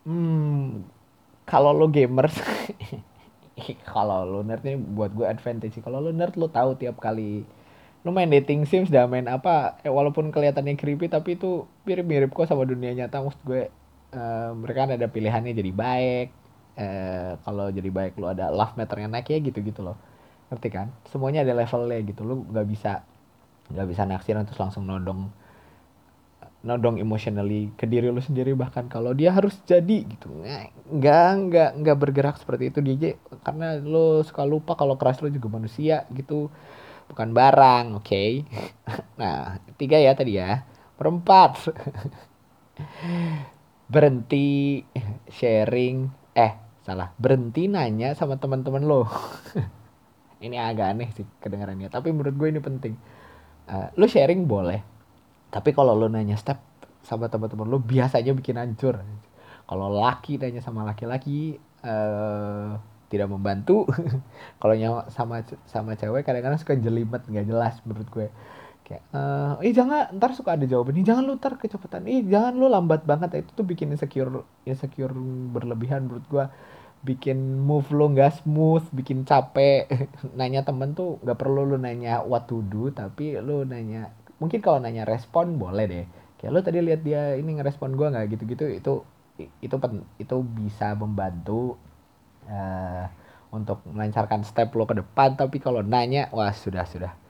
Hmm, 0.05 0.81
kalau 1.45 1.71
lo 1.75 1.85
gamers, 1.91 2.33
kalau 3.93 4.25
lo 4.25 4.39
nerd 4.41 4.63
ini 4.65 4.77
buat 4.79 5.11
gue 5.13 5.27
advantage. 5.27 5.77
Kalau 5.83 5.99
lo 6.01 6.11
nerd 6.13 6.33
lo 6.39 6.47
tahu 6.49 6.77
tiap 6.79 6.97
kali. 6.97 7.45
Lo 8.01 8.09
main 8.09 8.29
dating 8.33 8.65
sims 8.65 8.89
dah 8.89 9.05
main 9.05 9.29
apa, 9.29 9.77
eh, 9.85 9.93
walaupun 9.93 10.33
kelihatannya 10.33 10.73
creepy 10.73 11.05
tapi 11.05 11.37
itu 11.37 11.69
mirip-mirip 11.85 12.33
kok 12.33 12.49
sama 12.49 12.65
dunia 12.65 12.93
nyata. 12.97 13.21
Maksud 13.21 13.41
gue 13.45 13.69
uh, 14.15 14.51
mereka 14.55 14.87
ada 14.87 15.07
pilihannya 15.07 15.53
jadi 15.55 15.71
baik. 15.73 16.29
Uh, 16.71 17.35
kalau 17.43 17.67
jadi 17.67 17.91
baik 17.91 18.15
lo 18.15 18.31
ada 18.31 18.47
love 18.47 18.79
meternya 18.79 19.11
naik 19.11 19.27
ya 19.27 19.39
gitu-gitu 19.43 19.83
loh. 19.83 19.99
Ngerti 20.49 20.69
kan? 20.71 20.87
Semuanya 21.11 21.43
ada 21.43 21.53
levelnya 21.55 21.99
gitu. 22.03 22.23
Lo 22.23 22.43
nggak 22.47 22.67
bisa 22.67 23.03
nggak 23.71 23.87
bisa 23.87 24.03
naksir 24.03 24.35
terus 24.43 24.59
langsung 24.59 24.83
nodong 24.83 25.31
nodong 26.61 27.01
emotionally 27.01 27.73
ke 27.73 27.89
diri 27.89 28.13
lu 28.13 28.21
sendiri 28.21 28.53
bahkan 28.53 28.85
kalau 28.85 29.17
dia 29.17 29.33
harus 29.33 29.57
jadi 29.65 30.05
gitu 30.05 30.29
nggak 30.93 31.25
nggak 31.49 31.69
nggak 31.81 31.97
bergerak 31.97 32.37
seperti 32.37 32.69
itu 32.69 32.79
dia 32.85 33.17
karena 33.41 33.81
lo 33.81 34.21
suka 34.21 34.45
lupa 34.45 34.77
kalau 34.77 34.93
keras 34.93 35.17
lo 35.25 35.29
juga 35.33 35.49
manusia 35.49 36.05
gitu 36.13 36.53
bukan 37.09 37.33
barang 37.33 37.97
oke 37.97 38.05
okay? 38.05 38.45
nah 39.19 39.57
tiga 39.81 39.97
ya 39.97 40.13
tadi 40.13 40.37
ya 40.37 40.61
perempat 41.01 41.51
berhenti 43.91 44.79
sharing. 45.27 46.07
Eh 46.31 46.51
salah. 46.87 47.11
Berhenti 47.19 47.67
nanya 47.67 48.15
sama 48.15 48.39
teman-teman 48.39 48.87
lo. 48.87 49.03
Ini 50.45 50.57
agak 50.57 50.97
aneh 50.97 51.09
sih 51.13 51.27
kedengarannya 51.43 51.91
tapi 51.91 52.09
menurut 52.09 52.33
gue 52.33 52.49
ini 52.49 52.57
penting. 52.57 52.97
Uh, 53.69 53.93
lo 53.93 54.09
sharing 54.09 54.49
boleh 54.49 54.81
tapi 55.53 55.69
kalau 55.69 55.93
lo 55.93 56.09
nanya 56.09 56.33
step 56.33 56.57
sama 57.05 57.29
teman-teman 57.29 57.69
lo 57.69 57.77
biasanya 57.77 58.33
bikin 58.33 58.57
hancur. 58.57 59.05
Kalau 59.69 59.87
laki 59.93 60.41
nanya 60.41 60.63
sama 60.63 60.81
laki-laki 60.81 61.61
uh, 61.85 62.73
tidak 63.11 63.27
membantu. 63.27 63.85
Kalau 64.63 64.73
nyawa 64.73 65.11
sama 65.11 65.43
sama 65.67 65.99
cewek 65.99 66.23
kadang-kadang 66.23 66.57
suka 66.57 66.79
jelimet 66.79 67.21
nggak 67.27 67.45
jelas 67.45 67.77
menurut 67.83 68.07
gue 68.07 68.27
kayak 68.85 69.03
eh 69.63 69.73
jangan 69.73 70.11
ntar 70.17 70.33
suka 70.35 70.57
ada 70.59 70.65
jawaban. 70.67 70.97
Ih 70.99 71.05
jangan 71.05 71.23
lu 71.23 71.33
ntar 71.37 71.55
kecepatan. 71.55 72.05
Ih 72.09 72.25
jangan 72.27 72.53
lu 72.57 72.67
lambat 72.67 73.05
banget. 73.07 73.45
Itu 73.45 73.63
tuh 73.63 73.65
bikin 73.67 73.93
insecure 73.93 74.43
insecure 74.67 75.13
berlebihan 75.53 76.09
menurut 76.09 76.25
gue 76.27 76.45
bikin 77.01 77.57
move 77.57 77.89
lo 77.89 78.13
nggak 78.13 78.45
smooth 78.45 78.85
bikin 78.93 79.23
capek. 79.25 79.89
Nanya 80.37 80.61
temen 80.65 80.93
tuh 80.93 81.17
nggak 81.25 81.37
perlu 81.37 81.65
lu 81.65 81.77
nanya 81.81 82.21
what 82.21 82.45
to 82.45 82.61
do 82.69 82.93
tapi 82.93 83.37
lu 83.41 83.65
nanya 83.65 84.13
mungkin 84.37 84.61
kalau 84.61 84.81
nanya 84.81 85.05
respon 85.05 85.57
boleh 85.57 85.85
deh. 85.87 86.05
Kayak 86.41 86.51
lo 86.51 86.59
tadi 86.65 86.79
lihat 86.81 87.01
dia 87.05 87.37
ini 87.37 87.57
ngerespon 87.57 87.93
gue 87.93 88.07
nggak? 88.09 88.25
Gitu-gitu 88.37 88.65
itu 88.69 88.93
itu 89.41 89.75
pen, 89.81 90.05
itu 90.21 90.37
bisa 90.45 90.93
membantu 90.93 91.77
uh, 92.45 93.05
untuk 93.49 93.81
melancarkan 93.89 94.45
step 94.45 94.73
lo 94.73 94.85
ke 94.89 94.97
depan. 94.97 95.37
Tapi 95.37 95.57
kalau 95.61 95.81
nanya 95.85 96.29
wah 96.33 96.53
sudah 96.53 96.85
sudah 96.85 97.20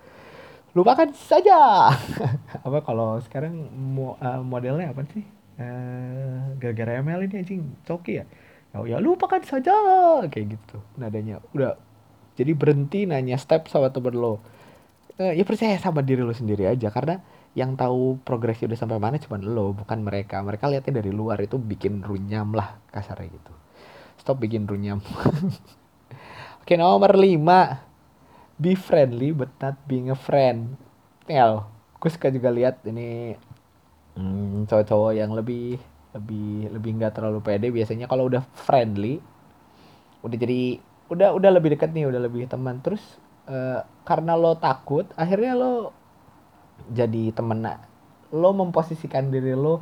lupakan 0.72 1.10
saja. 1.16 1.92
Apa 2.66 2.80
kalau 2.84 3.20
sekarang 3.24 3.68
mo, 3.76 4.16
uh, 4.24 4.40
modelnya 4.40 4.96
apa 4.96 5.04
sih? 5.12 5.24
Uh, 5.60 6.56
gara-gara 6.58 7.04
ML 7.04 7.28
ini 7.28 7.36
anjing 7.44 7.62
coki 7.84 8.24
ya? 8.24 8.26
Oh 8.72 8.88
ya 8.88 9.04
lupakan 9.04 9.44
saja 9.44 9.76
kayak 10.32 10.56
gitu 10.56 10.80
nadanya. 10.96 11.44
Udah 11.52 11.76
jadi 12.40 12.56
berhenti 12.56 13.04
nanya 13.04 13.36
step 13.36 13.68
sama 13.68 13.92
temen 13.92 14.16
lo. 14.16 14.40
Uh, 15.20 15.36
ya 15.36 15.44
percaya 15.44 15.76
sama 15.76 16.00
diri 16.00 16.24
lo 16.24 16.32
sendiri 16.32 16.66
aja 16.72 16.88
karena 16.88 17.20
yang 17.52 17.76
tahu 17.76 18.24
progresnya 18.24 18.72
udah 18.72 18.80
sampai 18.80 18.96
mana 18.96 19.20
cuma 19.20 19.44
lo 19.44 19.76
bukan 19.76 20.00
mereka. 20.00 20.40
Mereka 20.40 20.72
lihatnya 20.72 21.04
dari 21.04 21.12
luar 21.12 21.44
itu 21.44 21.60
bikin 21.60 22.00
runyam 22.00 22.56
lah 22.56 22.80
kasarnya 22.96 23.28
gitu. 23.28 23.54
Stop 24.24 24.40
bikin 24.40 24.64
runyam. 24.64 25.04
Oke 26.64 26.80
nomor 26.80 27.20
5 27.20 27.91
be 28.62 28.78
friendly 28.78 29.34
but 29.34 29.50
not 29.58 29.74
being 29.90 30.14
a 30.14 30.18
friend. 30.18 30.78
Tinggal 31.26 31.66
gue 31.98 32.10
suka 32.10 32.30
juga 32.30 32.54
lihat 32.54 32.86
ini 32.86 33.34
hmm, 34.18 34.70
cowok-cowok 34.70 35.12
yang 35.18 35.34
lebih 35.34 35.82
lebih 36.14 36.70
lebih 36.70 36.92
nggak 37.02 37.14
terlalu 37.18 37.40
pede 37.42 37.74
biasanya 37.74 38.06
kalau 38.06 38.28
udah 38.28 38.44
friendly 38.54 39.24
udah 40.22 40.38
jadi 40.38 40.82
udah 41.08 41.34
udah 41.38 41.50
lebih 41.54 41.74
dekat 41.74 41.90
nih 41.90 42.06
udah 42.06 42.22
lebih 42.22 42.46
teman. 42.46 42.78
Terus 42.86 43.02
uh, 43.50 43.82
karena 44.06 44.38
lo 44.38 44.54
takut 44.62 45.10
akhirnya 45.18 45.58
lo 45.58 45.74
jadi 46.94 47.34
temen. 47.34 47.66
Lo 48.30 48.54
memposisikan 48.54 49.34
diri 49.34 49.58
lo 49.58 49.82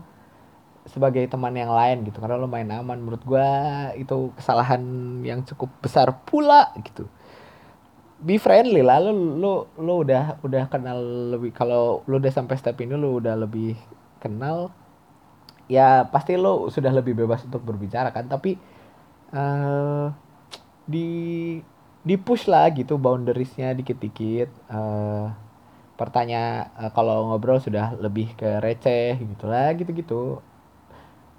sebagai 0.87 1.21
teman 1.27 1.53
yang 1.53 1.69
lain 1.69 2.07
gitu 2.07 2.23
karena 2.23 2.39
lo 2.39 2.47
main 2.47 2.71
aman. 2.71 2.95
Menurut 2.95 3.23
gue 3.27 3.49
itu 3.99 4.31
kesalahan 4.39 4.81
yang 5.27 5.43
cukup 5.43 5.67
besar 5.83 6.15
pula 6.23 6.71
gitu 6.79 7.11
be 8.19 8.35
friendly 8.37 8.83
lah. 8.83 8.99
Lu 9.03 9.39
lu 9.39 9.67
lu 9.79 9.93
udah 10.03 10.39
udah 10.43 10.63
kenal 10.67 10.99
lebih 11.35 11.51
kalau 11.55 12.03
lu 12.05 12.19
udah 12.19 12.31
sampai 12.31 12.55
step 12.59 12.77
ini 12.83 12.95
lu 12.95 13.19
udah 13.19 13.35
lebih 13.39 13.79
kenal 14.19 14.71
ya 15.69 16.03
pasti 16.09 16.35
lu 16.35 16.67
sudah 16.67 16.91
lebih 16.91 17.15
bebas 17.15 17.43
untuk 17.47 17.63
berbicara 17.63 18.11
kan. 18.11 18.27
Tapi 18.27 18.59
uh, 19.35 20.11
di 20.87 21.07
di 21.99 22.15
push 22.15 22.47
lah 22.47 22.71
gitu 22.71 22.99
boundariesnya 22.99 23.75
dikit-dikit. 23.75 24.49
Uh, 24.71 25.31
pertanyaan 25.99 26.71
uh, 26.79 26.91
kalau 26.95 27.27
ngobrol 27.27 27.59
sudah 27.59 27.91
lebih 27.99 28.31
ke 28.39 28.63
receh 28.63 29.19
gitulah 29.19 29.75
gitu-gitu 29.75 30.39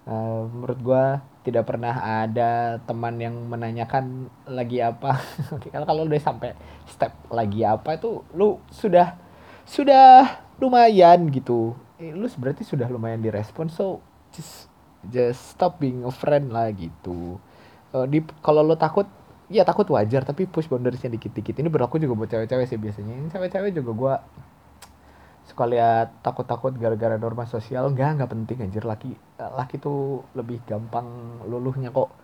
uh, 0.07 0.49
menurut 0.49 0.79
gua 0.81 1.05
tidak 1.41 1.65
pernah 1.73 1.97
ada 1.97 2.79
teman 2.85 3.17
yang 3.17 3.33
menanyakan 3.49 4.29
lagi 4.45 4.85
apa. 4.85 5.17
Kalau 5.73 5.87
kalau 5.89 6.03
udah 6.05 6.21
sampai 6.21 6.53
step 6.85 7.17
lagi 7.33 7.65
apa 7.65 7.97
itu 7.97 8.21
lu 8.37 8.61
sudah 8.69 9.17
sudah 9.65 10.45
lumayan 10.61 11.33
gitu. 11.33 11.73
Eh, 11.97 12.13
lu 12.13 12.29
berarti 12.37 12.65
sudah 12.65 12.89
lumayan 12.89 13.25
direspon 13.25 13.73
so 13.73 14.05
just 14.33 14.69
just 15.09 15.57
stop 15.57 15.81
being 15.81 16.05
a 16.05 16.13
friend 16.13 16.53
lah 16.53 16.69
gitu. 16.77 17.41
Uh, 17.91 18.05
di 18.05 18.21
kalau 18.45 18.61
lu 18.61 18.77
takut 18.77 19.09
ya 19.51 19.67
takut 19.67 19.89
wajar 19.91 20.23
tapi 20.23 20.45
push 20.45 20.69
boundariesnya 20.69 21.09
dikit-dikit. 21.17 21.57
Ini 21.57 21.73
berlaku 21.73 21.97
juga 21.97 22.13
buat 22.15 22.29
cewek-cewek 22.29 22.67
sih 22.69 22.77
biasanya. 22.77 23.15
Ini 23.17 23.29
cewek-cewek 23.33 23.73
juga 23.73 23.91
gua 23.97 24.15
suka 25.51 25.67
lihat 25.67 26.23
takut-takut 26.23 26.71
gara-gara 26.79 27.19
norma 27.19 27.45
sosial 27.51 27.91
enggak 27.91 28.15
enggak 28.15 28.31
penting 28.31 28.59
anjir. 28.63 28.87
Laki 28.87 29.11
laki 29.37 29.83
tuh 29.83 30.23
lebih 30.39 30.63
gampang 30.63 31.43
luluhnya 31.51 31.91
kok. 31.91 32.15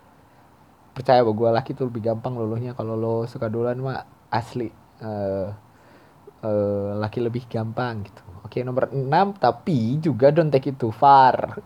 Percaya 0.95 1.21
bahwa 1.27 1.35
gue 1.35 1.51
laki 1.59 1.71
tuh 1.75 1.91
lebih 1.91 2.07
gampang 2.07 2.39
luluhnya. 2.39 2.73
Kalau 2.79 2.95
lo 2.95 3.27
suka 3.27 3.51
duluan 3.51 3.83
mah 3.83 4.07
asli 4.31 4.71
uh, 5.03 5.51
uh, 6.47 6.91
laki 7.03 7.19
lebih 7.21 7.51
gampang 7.51 8.07
gitu. 8.07 8.23
Oke 8.47 8.63
nomor 8.63 8.95
6 8.95 9.11
tapi 9.43 9.99
juga 9.99 10.31
don't 10.31 10.55
take 10.55 10.71
it 10.71 10.79
too 10.79 10.95
far. 10.95 11.59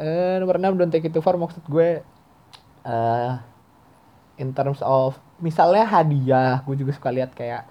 Uh, 0.00 0.36
nomor 0.40 0.56
6 0.56 0.80
don't 0.80 0.92
take 0.92 1.04
it 1.04 1.12
too 1.12 1.20
far 1.20 1.36
maksud 1.36 1.60
gue 1.68 2.00
uh, 2.88 3.32
in 4.40 4.56
terms 4.56 4.80
of 4.80 5.20
misalnya 5.40 5.84
hadiah 5.84 6.64
gue 6.64 6.76
juga 6.80 6.96
suka 6.96 7.12
lihat 7.12 7.36
kayak 7.36 7.68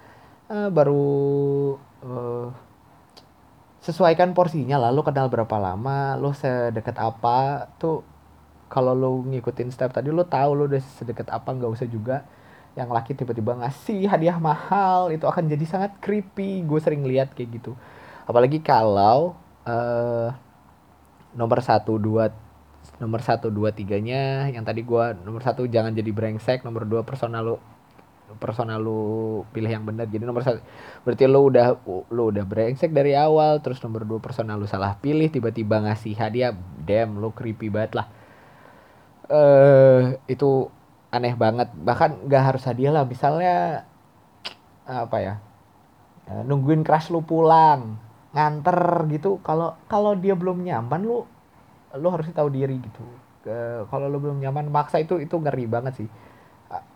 uh, 0.50 0.68
baru 0.70 1.74
uh, 2.04 2.48
sesuaikan 3.80 4.36
porsinya 4.36 4.76
lah. 4.76 4.90
Lo 4.92 5.00
kenal 5.04 5.32
berapa 5.32 5.56
lama 5.56 6.16
lo 6.20 6.32
sedekat 6.36 6.96
apa 7.00 7.68
tuh 7.80 8.04
kalau 8.70 8.94
lo 8.94 9.24
ngikutin 9.26 9.72
step 9.72 9.90
tadi 9.90 10.12
lo 10.14 10.22
tahu 10.28 10.50
lo 10.54 10.64
udah 10.70 10.82
sedekat 11.00 11.26
apa 11.32 11.50
nggak 11.50 11.70
usah 11.70 11.88
juga 11.90 12.22
yang 12.78 12.86
laki 12.86 13.18
tiba-tiba 13.18 13.58
ngasih 13.58 14.06
hadiah 14.06 14.38
mahal 14.38 15.10
itu 15.10 15.26
akan 15.26 15.48
jadi 15.50 15.64
sangat 15.66 15.92
creepy. 15.98 16.62
Gue 16.64 16.78
sering 16.78 17.02
lihat 17.02 17.34
kayak 17.34 17.60
gitu. 17.60 17.72
Apalagi 18.28 18.62
kalau 18.62 19.34
uh, 19.66 20.30
nomor 21.34 21.58
satu 21.62 21.98
dua 21.98 22.30
nomor 23.00 23.20
satu 23.24 23.48
dua 23.52 23.72
tiganya 23.72 24.48
yang 24.48 24.64
tadi 24.64 24.84
gue 24.84 25.04
nomor 25.24 25.40
satu 25.40 25.64
jangan 25.68 25.92
jadi 25.92 26.10
brengsek 26.12 26.64
nomor 26.64 26.84
dua 26.84 27.04
personal 27.04 27.42
lo 27.44 27.56
personal 28.38 28.78
lu 28.78 29.42
pilih 29.50 29.70
yang 29.72 29.82
benar. 29.82 30.06
Jadi 30.06 30.22
nomor 30.22 30.46
satu 30.46 30.60
berarti 31.02 31.24
lu 31.26 31.50
udah 31.50 31.80
lu 32.12 32.22
udah 32.30 32.44
brengsek 32.46 32.94
dari 32.94 33.18
awal 33.18 33.58
terus 33.64 33.82
nomor 33.82 34.06
dua 34.06 34.22
personal 34.22 34.60
lu 34.60 34.68
salah 34.70 34.94
pilih 35.00 35.26
tiba-tiba 35.32 35.82
ngasih 35.82 36.14
hadiah 36.14 36.54
damn 36.86 37.18
lu 37.18 37.34
creepy 37.34 37.72
banget 37.72 37.98
lah. 37.98 38.06
Eh 39.26 39.34
uh, 39.34 40.02
itu 40.30 40.70
aneh 41.10 41.34
banget. 41.34 41.72
Bahkan 41.74 42.30
nggak 42.30 42.42
harus 42.54 42.62
hadiah 42.68 42.92
lah 42.94 43.04
misalnya 43.08 43.86
apa 44.90 45.16
ya 45.22 45.34
eh, 46.26 46.42
nungguin 46.42 46.82
crush 46.82 47.14
lu 47.14 47.22
pulang 47.22 47.94
nganter 48.34 49.06
gitu 49.10 49.38
kalau 49.42 49.78
kalau 49.86 50.18
dia 50.18 50.34
belum 50.34 50.66
nyaman 50.66 51.02
lu 51.02 51.26
lu 51.98 52.08
harus 52.10 52.30
tahu 52.30 52.52
diri 52.52 52.78
gitu. 52.78 53.02
Kalau 53.88 54.06
lu 54.12 54.20
belum 54.20 54.38
nyaman 54.38 54.68
maksa 54.68 55.00
itu 55.00 55.16
itu 55.16 55.32
ngeri 55.40 55.64
banget 55.64 56.04
sih 56.04 56.08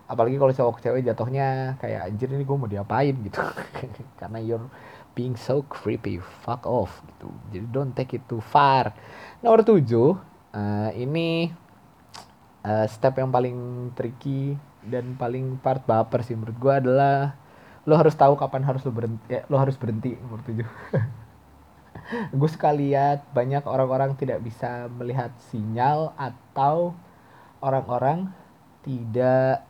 apalagi 0.05 0.37
kalau 0.37 0.53
cowok 0.53 0.85
cewek 0.85 1.03
jatuhnya 1.05 1.81
kayak 1.81 2.12
anjir 2.12 2.29
ini 2.29 2.45
gue 2.45 2.57
mau 2.57 2.69
diapain? 2.69 3.14
gitu. 3.25 3.40
Karena 4.21 4.38
you're 4.40 4.69
being 5.17 5.38
so 5.38 5.64
creepy. 5.67 6.21
Fuck 6.45 6.69
off 6.69 7.01
gitu. 7.09 7.29
Jadi 7.53 7.67
don't 7.73 7.93
take 7.97 8.17
it 8.17 8.25
too 8.29 8.43
far. 8.45 8.93
Nomor 9.40 9.64
tujuh 9.64 10.17
uh, 10.53 10.90
ini 10.93 11.49
uh, 12.64 12.87
step 12.88 13.21
yang 13.21 13.31
paling 13.33 13.90
tricky 13.97 14.57
dan 14.85 15.17
paling 15.17 15.57
part 15.61 15.81
baper 15.88 16.21
sih 16.21 16.37
menurut 16.37 16.57
gue 16.61 16.73
adalah 16.73 17.33
lo 17.85 17.97
harus 17.97 18.17
tahu 18.17 18.37
kapan 18.37 18.64
harus 18.64 18.81
lo 18.85 18.93
berhenti 18.93 19.29
ya, 19.29 19.45
lo 19.49 19.57
harus 19.61 19.77
berhenti 19.77 20.17
nomor 20.17 20.40
tujuh. 20.45 20.69
Gue 22.37 22.49
suka 22.53 22.69
lihat 22.69 23.25
banyak 23.33 23.64
orang-orang 23.64 24.12
tidak 24.17 24.45
bisa 24.45 24.93
melihat 24.93 25.33
sinyal 25.49 26.12
atau 26.21 26.93
orang-orang 27.64 28.29
tidak 28.85 29.64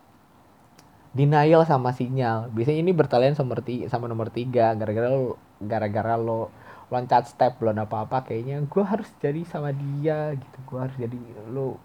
denial 1.14 1.62
sama 1.64 1.94
sinyal. 1.94 2.50
Biasanya 2.50 2.81
ini 2.83 2.92
bertalian 2.92 3.38
sama, 3.38 3.55
sama 3.87 4.11
nomor 4.11 4.29
tiga. 4.35 4.74
Gara-gara 4.74 5.09
lo 5.09 5.38
gara-gara 5.62 6.18
lo 6.18 6.50
loncat 6.92 7.24
step 7.31 7.57
belum 7.62 7.81
apa-apa 7.88 8.29
kayaknya 8.29 8.61
gue 8.66 8.85
harus 8.85 9.09
jadi 9.22 9.40
sama 9.46 9.70
dia 9.72 10.35
gitu. 10.35 10.59
Gue 10.66 10.79
harus 10.83 10.94
jadi 10.98 11.16
lo 11.48 11.79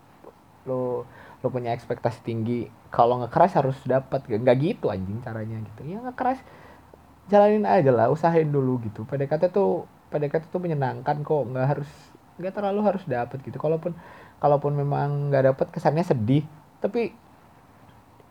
lo 0.68 1.06
lo 1.40 1.48
punya 1.48 1.72
ekspektasi 1.72 2.26
tinggi. 2.26 2.68
Kalau 2.90 3.22
ngekeras 3.24 3.56
harus 3.56 3.78
dapat 3.86 4.26
nggak 4.28 4.58
gitu 4.60 4.90
anjing 4.92 5.22
caranya 5.24 5.62
gitu. 5.62 5.82
Ya 5.88 6.02
ngekeras 6.04 6.42
jalanin 7.30 7.70
aja 7.70 7.94
lah 7.94 8.10
usahain 8.10 8.50
dulu 8.50 8.82
gitu. 8.84 9.06
PDKT 9.06 9.54
tuh 9.54 9.86
PDKT 10.10 10.50
tuh 10.50 10.60
menyenangkan 10.60 11.22
kok. 11.22 11.44
Nggak 11.48 11.68
harus 11.78 11.92
nggak 12.42 12.54
terlalu 12.58 12.82
harus 12.82 13.04
dapat 13.06 13.38
gitu. 13.46 13.62
Kalaupun 13.62 13.94
kalaupun 14.42 14.74
memang 14.74 15.30
nggak 15.30 15.54
dapat 15.54 15.68
kesannya 15.70 16.02
sedih. 16.04 16.44
Tapi 16.82 17.29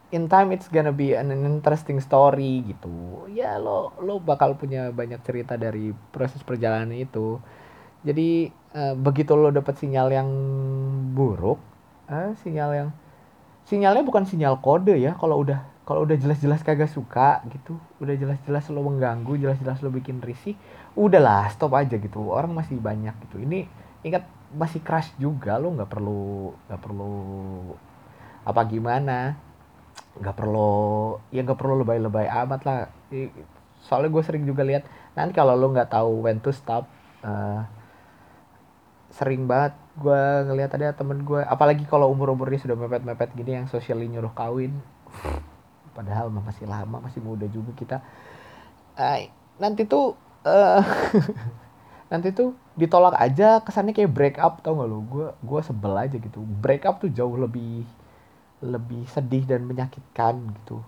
in 0.09 0.25
time 0.27 0.57
it's 0.57 0.69
gonna 0.73 0.95
be 0.95 1.13
an 1.13 1.29
interesting 1.33 2.01
story 2.01 2.65
gitu. 2.65 3.29
Ya 3.29 3.61
lo 3.61 3.93
lo 4.01 4.21
bakal 4.21 4.57
punya 4.57 4.89
banyak 4.89 5.21
cerita 5.25 5.61
dari 5.61 5.93
proses 6.13 6.41
perjalanan 6.41 6.93
itu. 6.97 7.37
Jadi 8.07 8.49
uh, 8.73 8.95
begitu 8.97 9.37
lo 9.37 9.53
dapet 9.53 9.77
sinyal 9.77 10.09
yang 10.09 10.31
buruk 11.13 11.59
uh, 12.09 12.33
sinyal 12.41 12.71
yang 12.73 12.89
sinyalnya 13.69 14.07
bukan 14.07 14.25
sinyal 14.25 14.65
kode 14.65 14.97
ya 14.97 15.13
kalau 15.19 15.45
udah 15.45 15.61
kalau 15.85 16.05
udah 16.05 16.17
jelas-jelas 16.17 16.61
kagak 16.65 16.89
suka 16.89 17.41
gitu 17.49 17.77
udah 18.01 18.17
jelas-jelas 18.17 18.65
lo 18.73 18.85
mengganggu 18.85 19.41
jelas-jelas 19.41 19.81
lo 19.81 19.89
bikin 19.93 20.21
risih 20.25 20.57
udahlah 20.97 21.53
stop 21.53 21.77
aja 21.77 22.01
gitu. 22.01 22.33
Orang 22.33 22.57
masih 22.57 22.81
banyak 22.81 23.13
gitu. 23.29 23.45
Ini 23.45 23.69
ingat 24.07 24.25
masih 24.57 24.81
crush 24.81 25.13
juga 25.21 25.61
lo 25.61 25.69
nggak 25.77 25.91
perlu 25.91 26.57
nggak 26.71 26.81
perlu 26.81 27.13
apa 28.49 28.65
gimana 28.65 29.37
nggak 30.19 30.37
perlu 30.37 31.17
ya 31.31 31.41
nggak 31.47 31.59
perlu 31.59 31.75
lebay-lebay 31.83 32.27
amat 32.27 32.61
lah. 32.67 32.81
Soalnya 33.83 34.11
gue 34.11 34.23
sering 34.27 34.45
juga 34.45 34.67
lihat 34.67 34.85
nanti 35.15 35.33
kalau 35.35 35.55
lo 35.55 35.71
nggak 35.71 35.91
tahu 35.95 36.27
when 36.27 36.43
to 36.43 36.51
stop 36.55 36.87
uh, 37.23 37.63
sering 39.15 39.49
banget 39.51 39.75
gue 39.99 40.23
ngelihat 40.47 40.79
ada 40.79 40.95
temen 40.95 41.27
gue 41.27 41.43
apalagi 41.43 41.83
kalau 41.89 42.07
umur 42.13 42.31
umurnya 42.31 42.63
sudah 42.63 42.79
mepet 42.79 43.03
mepet 43.03 43.31
gini 43.35 43.59
yang 43.59 43.67
sosial 43.67 43.99
nyuruh 43.99 44.31
kawin. 44.35 44.79
Padahal 45.97 46.31
masih 46.31 46.71
lama 46.71 47.03
masih 47.03 47.19
muda 47.19 47.47
juga 47.51 47.75
kita. 47.75 47.99
Uh, 48.95 49.27
nanti 49.59 49.87
tuh 49.87 50.15
uh, 50.47 50.83
nanti 52.13 52.31
tuh 52.31 52.55
ditolak 52.79 53.19
aja 53.19 53.59
kesannya 53.61 53.93
kayak 53.93 54.15
break 54.15 54.37
up 54.39 54.63
tau 54.63 54.79
gak 54.79 54.89
lo 54.89 55.03
gue 55.03 55.27
gue 55.43 55.61
sebel 55.67 55.95
aja 55.99 56.15
gitu. 56.15 56.39
Break 56.63 56.87
up 56.87 57.03
tuh 57.03 57.11
jauh 57.11 57.35
lebih 57.35 57.83
lebih 58.65 59.07
sedih 59.11 59.47
dan 59.47 59.65
menyakitkan 59.65 60.43
gitu. 60.63 60.83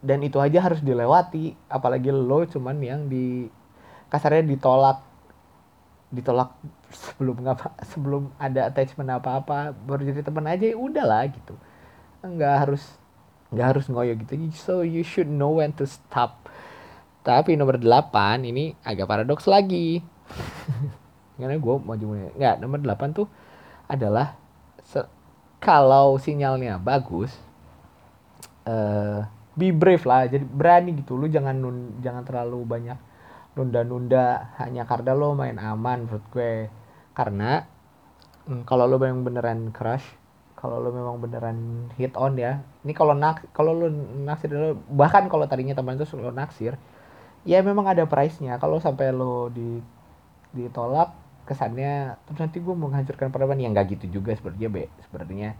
Dan 0.00 0.24
itu 0.24 0.40
aja 0.40 0.64
harus 0.64 0.80
dilewati 0.80 1.52
apalagi 1.68 2.08
lo 2.08 2.48
cuman 2.48 2.76
yang 2.80 3.04
di 3.08 3.48
kasarnya 4.08 4.48
ditolak 4.48 5.04
ditolak 6.10 6.56
sebelum 6.90 7.46
ngapa 7.46 7.70
sebelum 7.86 8.34
ada 8.40 8.66
attachment 8.66 9.12
apa 9.14 9.38
apa 9.38 9.56
baru 9.70 10.10
jadi 10.10 10.26
teman 10.26 10.48
aja 10.48 10.72
ya 10.72 10.76
udahlah 10.76 11.28
gitu. 11.28 11.54
Nggak 12.24 12.54
harus 12.66 12.82
nggak 13.52 13.66
harus 13.76 13.84
ngoyo 13.92 14.16
gitu. 14.16 14.34
So 14.56 14.80
you 14.80 15.04
should 15.04 15.28
know 15.28 15.60
when 15.60 15.76
to 15.76 15.84
stop. 15.84 16.48
Tapi 17.20 17.52
nomor 17.60 17.76
8 17.76 18.48
ini 18.48 18.72
agak 18.80 19.04
paradoks 19.04 19.44
lagi. 19.44 20.00
Karena 21.36 21.60
gue 21.60 21.74
mau 21.76 21.92
nggak 21.92 22.56
nomor 22.64 22.80
8 22.80 23.12
tuh 23.12 23.28
adalah 23.84 24.39
kalau 25.60 26.16
sinyalnya 26.16 26.80
bagus 26.80 27.30
uh, 28.64 29.28
be 29.54 29.70
brave 29.70 30.02
lah. 30.08 30.26
Jadi 30.26 30.44
berani 30.48 30.96
gitu. 30.98 31.20
Lu 31.20 31.28
jangan 31.28 31.54
nun, 31.54 32.00
jangan 32.00 32.24
terlalu 32.24 32.64
banyak 32.64 32.98
nunda-nunda. 33.54 34.56
Hanya 34.58 34.88
karena 34.88 35.12
lo 35.12 35.36
main 35.36 35.60
aman 35.60 36.08
menurut 36.08 36.24
gue. 36.32 36.72
Karena 37.12 37.62
hmm, 38.48 38.64
kalau 38.64 38.88
lo 38.88 38.96
yang 39.04 39.22
beneran 39.22 39.70
crush 39.70 40.20
kalau 40.60 40.76
lo 40.76 40.92
memang 40.92 41.16
beneran 41.24 41.88
hit 41.96 42.12
on 42.20 42.36
ya 42.36 42.60
ini 42.84 42.92
kalau 42.92 43.16
nak 43.16 43.48
kalau 43.56 43.72
lo 43.72 43.88
naksir 44.20 44.52
lo 44.52 44.76
bahkan 44.92 45.24
kalau 45.32 45.48
tadinya 45.48 45.72
teman 45.72 45.96
itu 45.96 46.04
lo 46.20 46.28
naksir 46.28 46.76
ya 47.48 47.64
memang 47.64 47.88
ada 47.88 48.04
price 48.04 48.44
nya 48.44 48.60
kalau 48.60 48.76
sampai 48.76 49.08
lo 49.08 49.48
di 49.48 49.80
ditolak 50.52 51.16
kesannya 51.50 52.14
terus 52.30 52.38
nanti 52.38 52.62
gue 52.62 52.74
menghancurkan 52.74 53.34
peradaban. 53.34 53.58
Yang 53.58 53.72
nggak 53.74 53.86
gitu 53.98 54.22
juga 54.22 54.30
sepertinya 54.38 54.70
be. 54.70 54.86
Sepertinya 55.02 55.50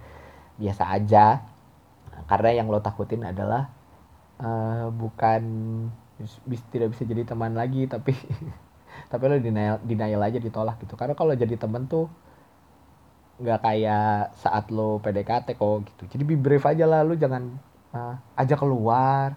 biasa 0.55 0.83
aja. 0.94 1.42
Karena 2.31 2.50
yang 2.62 2.70
lo 2.70 2.79
takutin 2.79 3.26
adalah 3.26 3.74
uh, 4.38 4.87
bukan 4.94 5.42
bis, 6.46 6.62
tidak 6.70 6.94
bisa 6.94 7.03
jadi 7.09 7.24
teman 7.26 7.57
lagi 7.57 7.88
tapi 7.88 8.12
tapi 9.11 9.22
lo 9.26 9.37
denial 9.40 9.83
denial 9.83 10.22
aja 10.22 10.38
ditolak 10.38 10.79
gitu. 10.87 10.94
Karena 10.94 11.18
kalau 11.18 11.35
jadi 11.35 11.59
teman 11.59 11.90
tuh 11.90 12.07
nggak 13.40 13.61
kayak 13.64 14.37
saat 14.37 14.68
lo 14.68 15.00
PDKT 15.00 15.57
kok 15.57 15.76
gitu. 15.88 16.03
Jadi 16.12 16.22
be 16.29 16.37
brave 16.37 16.64
aja 16.68 16.85
lah 16.85 17.00
lo 17.00 17.16
jangan 17.16 17.57
uh, 17.96 18.14
ajak 18.37 18.61
keluar 18.61 19.33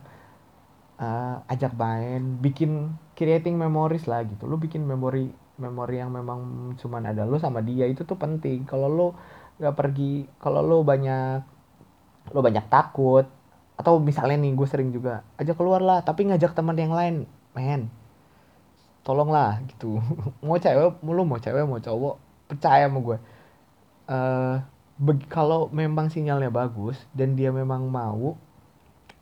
uh, 0.99 1.39
ajak 1.47 1.71
main 1.79 2.37
bikin 2.43 2.91
creating 3.15 3.55
memories 3.55 4.05
lah 4.05 4.27
gitu. 4.27 4.43
Lo 4.45 4.59
bikin 4.59 4.83
memori 4.83 5.31
memori 5.63 6.03
yang 6.03 6.11
memang 6.11 6.73
cuman 6.75 7.09
ada 7.09 7.23
lo 7.23 7.39
sama 7.39 7.63
dia 7.63 7.87
itu 7.87 8.03
tuh 8.03 8.19
penting. 8.19 8.67
Kalau 8.67 8.87
lo 8.91 9.07
nggak 9.57 9.75
pergi 9.77 10.27
kalau 10.41 10.59
lo 10.59 10.77
banyak 10.83 11.39
lo 12.35 12.39
banyak 12.43 12.65
takut 12.67 13.25
atau 13.79 13.97
misalnya 13.97 14.37
nih 14.43 14.53
gue 14.53 14.67
sering 14.69 14.89
juga 14.93 15.25
ajak 15.39 15.57
keluar 15.57 15.81
lah 15.81 15.99
tapi 16.05 16.29
ngajak 16.29 16.53
teman 16.53 16.77
yang 16.77 16.93
lain 16.93 17.15
men 17.57 17.89
tolonglah 19.03 19.59
gitu. 19.71 19.99
Mau 20.45 20.57
cewek 20.59 20.99
lo 21.03 21.21
mau 21.25 21.39
cewek 21.39 21.63
mau 21.67 21.79
cowok 21.81 22.15
percaya 22.47 22.87
sama 22.87 22.99
gue 23.01 23.17
uh, 24.07 24.57
kalau 25.31 25.67
memang 25.73 26.07
sinyalnya 26.13 26.53
bagus 26.53 26.99
dan 27.15 27.33
dia 27.33 27.49
memang 27.49 27.89
mau 27.89 28.37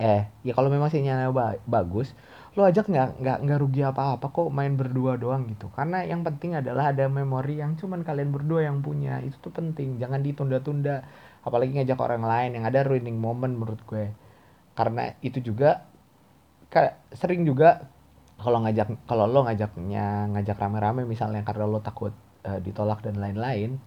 eh 0.01 0.25
ya 0.41 0.51
kalau 0.58 0.67
memang 0.73 0.89
sinyalnya 0.89 1.30
ba 1.30 1.62
bagus 1.69 2.12
lo 2.55 2.61
ajak 2.67 2.85
nggak? 2.91 3.09
Nggak 3.23 3.37
nggak 3.47 3.59
rugi 3.63 3.81
apa-apa 3.85 4.25
kok 4.31 4.49
main 4.51 4.73
berdua 4.75 5.15
doang 5.15 5.47
gitu. 5.51 5.71
Karena 5.71 6.03
yang 6.03 6.21
penting 6.27 6.59
adalah 6.59 6.91
ada 6.91 7.07
memori 7.07 7.63
yang 7.63 7.79
cuman 7.79 8.03
kalian 8.03 8.29
berdua 8.35 8.67
yang 8.67 8.83
punya. 8.83 9.23
Itu 9.23 9.37
tuh 9.39 9.53
penting. 9.55 9.99
Jangan 10.01 10.19
ditunda-tunda. 10.19 11.05
Apalagi 11.41 11.79
ngajak 11.79 11.99
orang 11.99 12.23
lain 12.27 12.51
yang 12.59 12.65
ada 12.67 12.83
ruining 12.85 13.17
moment 13.17 13.53
menurut 13.55 13.81
gue. 13.87 14.11
Karena 14.75 15.15
itu 15.23 15.39
juga 15.43 15.87
sering 17.11 17.43
juga 17.43 17.83
kalau 18.39 18.63
ngajak 18.65 19.05
kalau 19.05 19.27
lo 19.27 19.45
ngajaknya 19.45 20.31
ngajak 20.33 20.57
rame-rame 20.57 21.03
misalnya 21.05 21.43
karena 21.43 21.67
lo 21.67 21.83
takut 21.83 22.15
uh, 22.47 22.59
ditolak 22.63 23.03
dan 23.05 23.19
lain-lain 23.19 23.77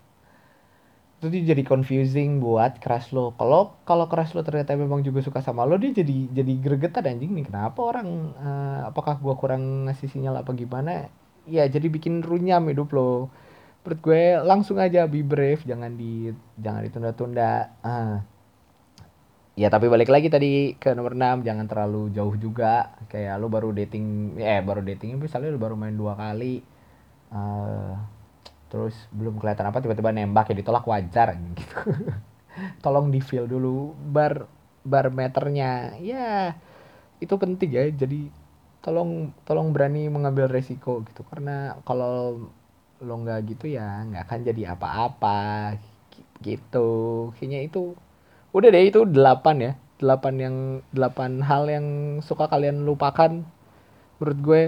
itu 1.25 1.33
dia 1.33 1.57
jadi 1.57 1.65
confusing 1.65 2.45
buat 2.45 2.77
crush 2.85 3.17
lo. 3.17 3.33
Kalau 3.41 3.81
kalau 3.89 4.05
crush 4.13 4.37
lo 4.37 4.45
ternyata 4.45 4.77
memang 4.77 5.01
juga 5.01 5.25
suka 5.25 5.41
sama 5.41 5.65
lo 5.65 5.81
dia 5.81 5.97
jadi 5.97 6.29
jadi 6.29 6.53
gregetan 6.61 7.09
anjing. 7.09 7.33
Nih 7.33 7.49
kenapa 7.49 7.81
orang 7.81 8.37
uh, 8.37 8.93
apakah 8.93 9.17
gua 9.25 9.41
kurang 9.41 9.89
ngasih 9.89 10.13
sinyal 10.13 10.45
apa 10.45 10.53
gimana? 10.53 11.09
Ya 11.49 11.65
jadi 11.65 11.89
bikin 11.89 12.21
runyam 12.21 12.69
hidup 12.69 12.93
lo. 12.93 13.33
Menurut 13.85 14.01
gue 14.01 14.25
langsung 14.41 14.81
aja 14.81 15.05
be 15.05 15.21
brave 15.21 15.61
jangan 15.65 15.93
di 15.97 16.33
jangan 16.61 16.81
ditunda-tunda. 16.85 17.53
Uh. 17.85 18.17
ya 19.55 19.71
tapi 19.71 19.87
balik 19.87 20.11
lagi 20.11 20.27
tadi 20.27 20.75
ke 20.75 20.99
nomor 20.99 21.15
6 21.15 21.47
jangan 21.47 21.67
terlalu 21.69 22.13
jauh 22.13 22.37
juga. 22.37 22.97
Kayak 23.13 23.41
lo 23.41 23.49
baru 23.53 23.73
dating 23.73 24.37
eh 24.41 24.61
baru 24.65 24.81
dating 24.85 25.21
misalnya 25.21 25.53
lo 25.53 25.61
baru 25.61 25.77
main 25.77 25.97
dua 25.97 26.17
kali. 26.17 26.65
Uh, 27.29 28.13
terus 28.75 29.07
belum 29.15 29.39
kelihatan 29.39 29.71
apa 29.71 29.79
tiba-tiba 29.79 30.11
nembak 30.11 30.51
ya 30.51 30.59
ditolak 30.59 30.83
wajar 30.91 31.39
gitu. 31.39 31.95
Tolong 32.83 33.07
di 33.07 33.23
feel 33.23 33.47
dulu 33.47 33.95
bar 33.95 34.51
bar 34.83 35.15
meternya. 35.15 35.95
Ya 36.03 36.59
itu 37.23 37.31
penting 37.39 37.71
ya 37.71 37.87
jadi 37.87 38.27
tolong 38.83 39.31
tolong 39.47 39.71
berani 39.71 40.11
mengambil 40.11 40.51
resiko 40.51 41.07
gitu. 41.07 41.23
Karena 41.31 41.79
kalau 41.87 42.51
lo 42.99 43.15
nggak 43.23 43.55
gitu 43.55 43.71
ya 43.71 44.03
nggak 44.11 44.27
akan 44.27 44.41
jadi 44.43 44.63
apa-apa 44.75 45.79
gitu. 46.43 47.31
Kayaknya 47.39 47.61
itu 47.71 47.95
udah 48.51 48.69
deh 48.75 48.91
itu 48.91 49.07
delapan 49.07 49.57
ya. 49.71 49.73
Delapan 50.03 50.35
yang 50.43 50.57
delapan 50.91 51.47
hal 51.47 51.71
yang 51.71 51.87
suka 52.27 52.51
kalian 52.51 52.83
lupakan 52.83 53.47
menurut 54.19 54.39
gue 54.43 54.63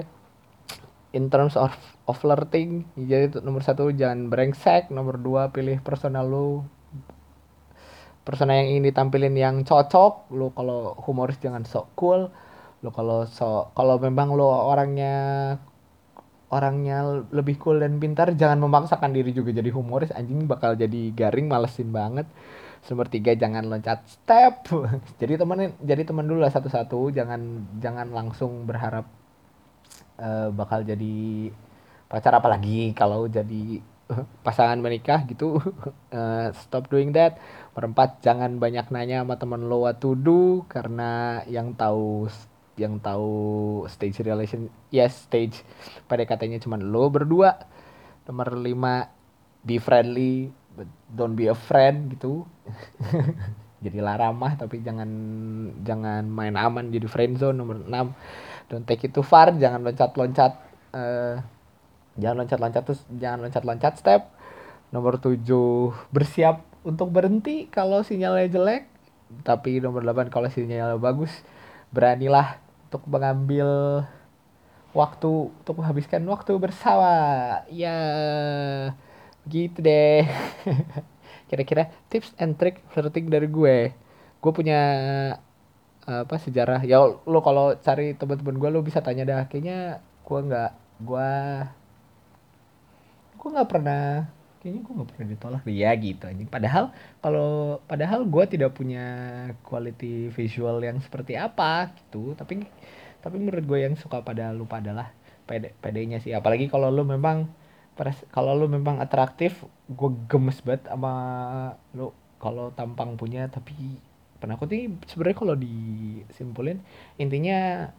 in 1.15 1.31
terms 1.31 1.55
of 1.55 1.75
of 2.11 2.17
flirting. 2.19 2.87
Jadi 2.99 3.39
nomor 3.43 3.63
satu 3.63 3.91
jangan 3.95 4.33
brengsek. 4.33 4.91
Nomor 4.91 5.21
dua 5.21 5.51
pilih 5.55 5.79
personal 5.83 6.27
lu. 6.27 6.67
Persona 8.27 8.59
yang 8.59 8.75
ingin 8.75 8.91
ditampilin 8.91 9.35
yang 9.39 9.57
cocok. 9.63 10.35
Lu 10.35 10.51
kalau 10.51 10.99
humoris 11.07 11.39
jangan 11.39 11.63
sok 11.63 11.87
cool. 11.95 12.21
Lu 12.83 12.91
kalau 12.91 13.27
so 13.31 13.71
kalau 13.79 13.99
memang 14.03 14.35
lu 14.35 14.47
orangnya 14.47 15.15
orangnya 16.47 17.27
lebih 17.35 17.59
cool 17.59 17.83
dan 17.83 17.99
pintar 17.99 18.31
jangan 18.39 18.63
memaksakan 18.63 19.15
diri 19.15 19.31
juga 19.31 19.55
jadi 19.55 19.71
humoris. 19.71 20.11
Anjing 20.15 20.47
bakal 20.51 20.75
jadi 20.75 21.15
garing 21.15 21.47
malesin 21.47 21.91
banget. 21.95 22.27
Nomor 22.87 23.11
tiga 23.11 23.35
jangan 23.35 23.67
loncat 23.67 24.07
step. 24.07 24.71
Jadi 25.21 25.35
temen 25.35 25.75
jadi 25.83 26.07
teman 26.07 26.23
dulu 26.23 26.39
lah 26.39 26.55
satu-satu. 26.55 27.11
Jangan 27.11 27.67
jangan 27.83 28.15
langsung 28.15 28.63
berharap 28.63 29.11
uh, 30.21 30.49
bakal 30.53 30.83
jadi 30.83 31.51
pacar 32.07 32.39
apalagi 32.39 32.95
kalau 32.95 33.27
jadi 33.27 33.83
pasangan 34.47 34.79
menikah 34.79 35.27
gitu. 35.27 35.59
Uh, 36.11 36.51
stop 36.63 36.89
doing 36.89 37.13
that. 37.13 37.39
Perempat 37.75 38.23
jangan 38.23 38.57
banyak 38.57 38.89
nanya 38.89 39.23
sama 39.23 39.37
temen 39.37 39.67
lo 39.69 39.85
what 39.85 39.99
to 40.01 40.17
do 40.17 40.65
karena 40.71 41.43
yang 41.51 41.75
tahu 41.77 42.31
yang 42.77 43.01
tahu 43.01 43.89
stage 43.89 44.21
relation 44.21 44.69
yes 44.93 45.25
stage 45.25 45.65
pada 46.07 46.23
katanya 46.25 46.61
cuma 46.63 46.79
lo 46.79 47.11
berdua. 47.11 47.67
Nomor 48.27 48.59
lima 48.59 49.11
be 49.63 49.79
friendly 49.79 50.51
but 50.75 50.89
don't 51.13 51.35
be 51.35 51.51
a 51.51 51.57
friend 51.57 52.17
gitu. 52.17 52.47
Jadilah 53.85 54.19
ramah 54.19 54.57
tapi 54.57 54.81
jangan 54.81 55.11
jangan 55.85 56.25
main 56.27 56.57
aman 56.57 56.91
jadi 56.91 57.07
friend 57.07 57.39
zone. 57.39 57.61
Nomor 57.61 57.85
enam 57.85 58.17
don't 58.67 58.87
take 58.87 59.07
it 59.07 59.13
too 59.15 59.23
far 59.23 59.55
jangan 59.55 59.83
loncat-loncat 59.83 60.53
uh, 60.97 61.39
jangan 62.17 62.45
loncat-loncat 62.45 62.83
terus 62.83 63.03
jangan 63.21 63.47
loncat-loncat 63.47 63.95
step. 64.01 64.23
Nomor 64.91 65.21
7 65.21 65.45
bersiap 66.15 66.65
untuk 66.87 67.13
berhenti 67.13 67.69
kalau 67.69 68.01
sinyalnya 68.01 68.49
jelek. 68.49 68.89
Tapi 69.45 69.83
nomor 69.83 70.03
8 70.03 70.33
kalau 70.33 70.49
sinyalnya 70.49 70.97
bagus 70.97 71.31
beranilah 71.93 72.59
untuk 72.89 73.03
mengambil 73.11 73.69
waktu 74.97 75.53
untuk 75.53 75.75
menghabiskan 75.77 76.25
waktu 76.25 76.57
bersama. 76.57 77.13
Ya 77.69 77.99
gitu 79.47 79.85
deh. 79.85 80.25
Kira-kira 81.51 81.93
tips 82.11 82.35
and 82.41 82.59
trick 82.59 82.83
flirting 82.91 83.29
dari 83.29 83.47
gue. 83.47 83.93
Gue 84.41 84.53
punya 84.55 84.81
apa 86.07 86.39
sejarah. 86.39 86.81
Ya 86.87 87.03
lo 87.03 87.41
kalau 87.43 87.75
cari 87.83 88.15
teman-teman 88.15 88.57
gue 88.63 88.71
lo 88.71 88.81
bisa 88.87 89.03
tanya 89.03 89.27
dah. 89.27 89.43
Kayaknya 89.51 90.01
gue 90.23 90.41
nggak 90.47 90.73
gue 91.03 91.31
gue 93.37 93.49
nggak 93.53 93.71
pernah 93.71 94.27
kayaknya 94.59 94.81
gue 94.83 94.93
nggak 94.99 95.09
pernah 95.13 95.27
ditolak 95.31 95.63
dia 95.63 95.91
gitu 95.95 96.25
anjing 96.27 96.51
padahal 96.51 96.91
kalau 97.23 97.79
padahal 97.87 98.27
gue 98.27 98.45
tidak 98.51 98.75
punya 98.75 99.07
quality 99.63 100.35
visual 100.35 100.83
yang 100.83 100.99
seperti 100.99 101.39
apa 101.39 101.95
gitu. 101.95 102.35
Tapi 102.35 102.67
tapi 103.23 103.37
menurut 103.43 103.63
gue 103.67 103.79
yang 103.87 103.95
suka 103.99 104.23
pada 104.23 104.51
lu 104.51 104.67
adalah 104.71 105.13
pede 105.47 105.75
pedenya 105.79 106.19
sih. 106.19 106.35
Apalagi 106.35 106.67
kalau 106.67 106.91
lu 106.91 107.07
memang 107.07 107.47
kalau 108.35 108.53
lu 108.59 108.67
memang 108.67 108.99
atraktif 108.99 109.63
gue 109.91 110.11
gemes 110.27 110.59
banget 110.63 110.91
sama 110.91 111.13
lu. 111.95 112.11
Kalau 112.37 112.69
tampang 112.75 113.17
punya 113.17 113.49
tapi 113.49 113.97
penakut 114.47 114.71
ini 114.71 114.95
sebenarnya 115.11 115.39
kalau 115.43 115.55
disimpulin 115.59 116.79
intinya 117.19 117.91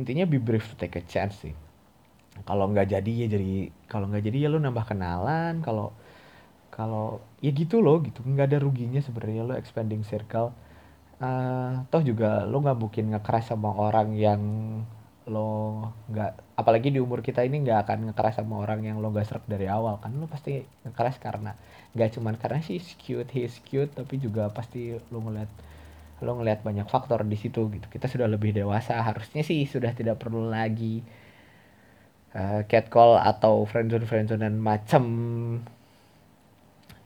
intinya 0.00 0.24
be 0.24 0.40
brave 0.40 0.64
to 0.64 0.72
take 0.80 0.96
a 0.96 1.04
chance 1.04 1.44
sih. 1.44 1.52
Kalau 2.48 2.72
nggak 2.72 2.88
jadi 2.88 3.12
ya 3.12 3.26
jadi 3.28 3.68
kalau 3.84 4.08
nggak 4.08 4.24
jadi 4.24 4.36
ya 4.40 4.48
lo 4.48 4.56
nambah 4.56 4.88
kenalan 4.88 5.60
kalau 5.60 5.92
kalau 6.72 7.20
ya 7.44 7.52
gitu 7.52 7.84
loh 7.84 8.00
gitu. 8.00 8.24
Nggak 8.24 8.56
ada 8.56 8.58
ruginya 8.64 9.04
sebenarnya 9.04 9.44
lo 9.44 9.54
expanding 9.60 10.00
circle. 10.08 10.56
Uh, 11.20 11.84
toh 11.92 12.00
juga 12.00 12.48
lo 12.48 12.64
nggak 12.64 12.78
mungkin 12.80 13.12
ngekeras 13.12 13.52
sama 13.52 13.76
orang 13.76 14.16
yang 14.16 14.40
lo 15.28 15.84
nggak 16.08 16.56
apalagi 16.56 16.88
di 16.88 16.96
umur 16.96 17.20
kita 17.20 17.44
ini 17.44 17.60
nggak 17.60 17.84
akan 17.84 17.98
ngekeras 18.08 18.40
sama 18.40 18.64
orang 18.64 18.88
yang 18.88 19.04
lo 19.04 19.12
gak 19.12 19.28
serak 19.28 19.44
dari 19.44 19.68
awal 19.68 20.00
kan. 20.00 20.16
Lo 20.16 20.24
pasti 20.32 20.64
ngekeras 20.88 21.20
karena 21.20 21.52
nggak 21.92 22.16
cuman 22.16 22.40
karena 22.40 22.64
sih 22.64 22.80
cute 22.80 23.28
he's 23.36 23.60
cute 23.60 23.92
tapi 23.92 24.16
juga 24.16 24.48
pasti 24.48 24.96
lo 25.12 25.18
ngeliat 25.20 25.50
lo 26.20 26.36
ngelihat 26.40 26.60
banyak 26.60 26.86
faktor 26.88 27.24
di 27.24 27.36
situ 27.36 27.68
gitu. 27.72 27.86
Kita 27.88 28.06
sudah 28.06 28.28
lebih 28.28 28.52
dewasa 28.52 29.00
harusnya 29.00 29.40
sih 29.40 29.64
sudah 29.64 29.92
tidak 29.96 30.20
perlu 30.20 30.48
lagi 30.48 31.00
uh, 32.36 32.62
catcall 32.66 33.18
atau 33.18 33.64
friendzone 33.66 34.06
friendzone 34.06 34.42
dan 34.42 34.56
macam 34.60 35.04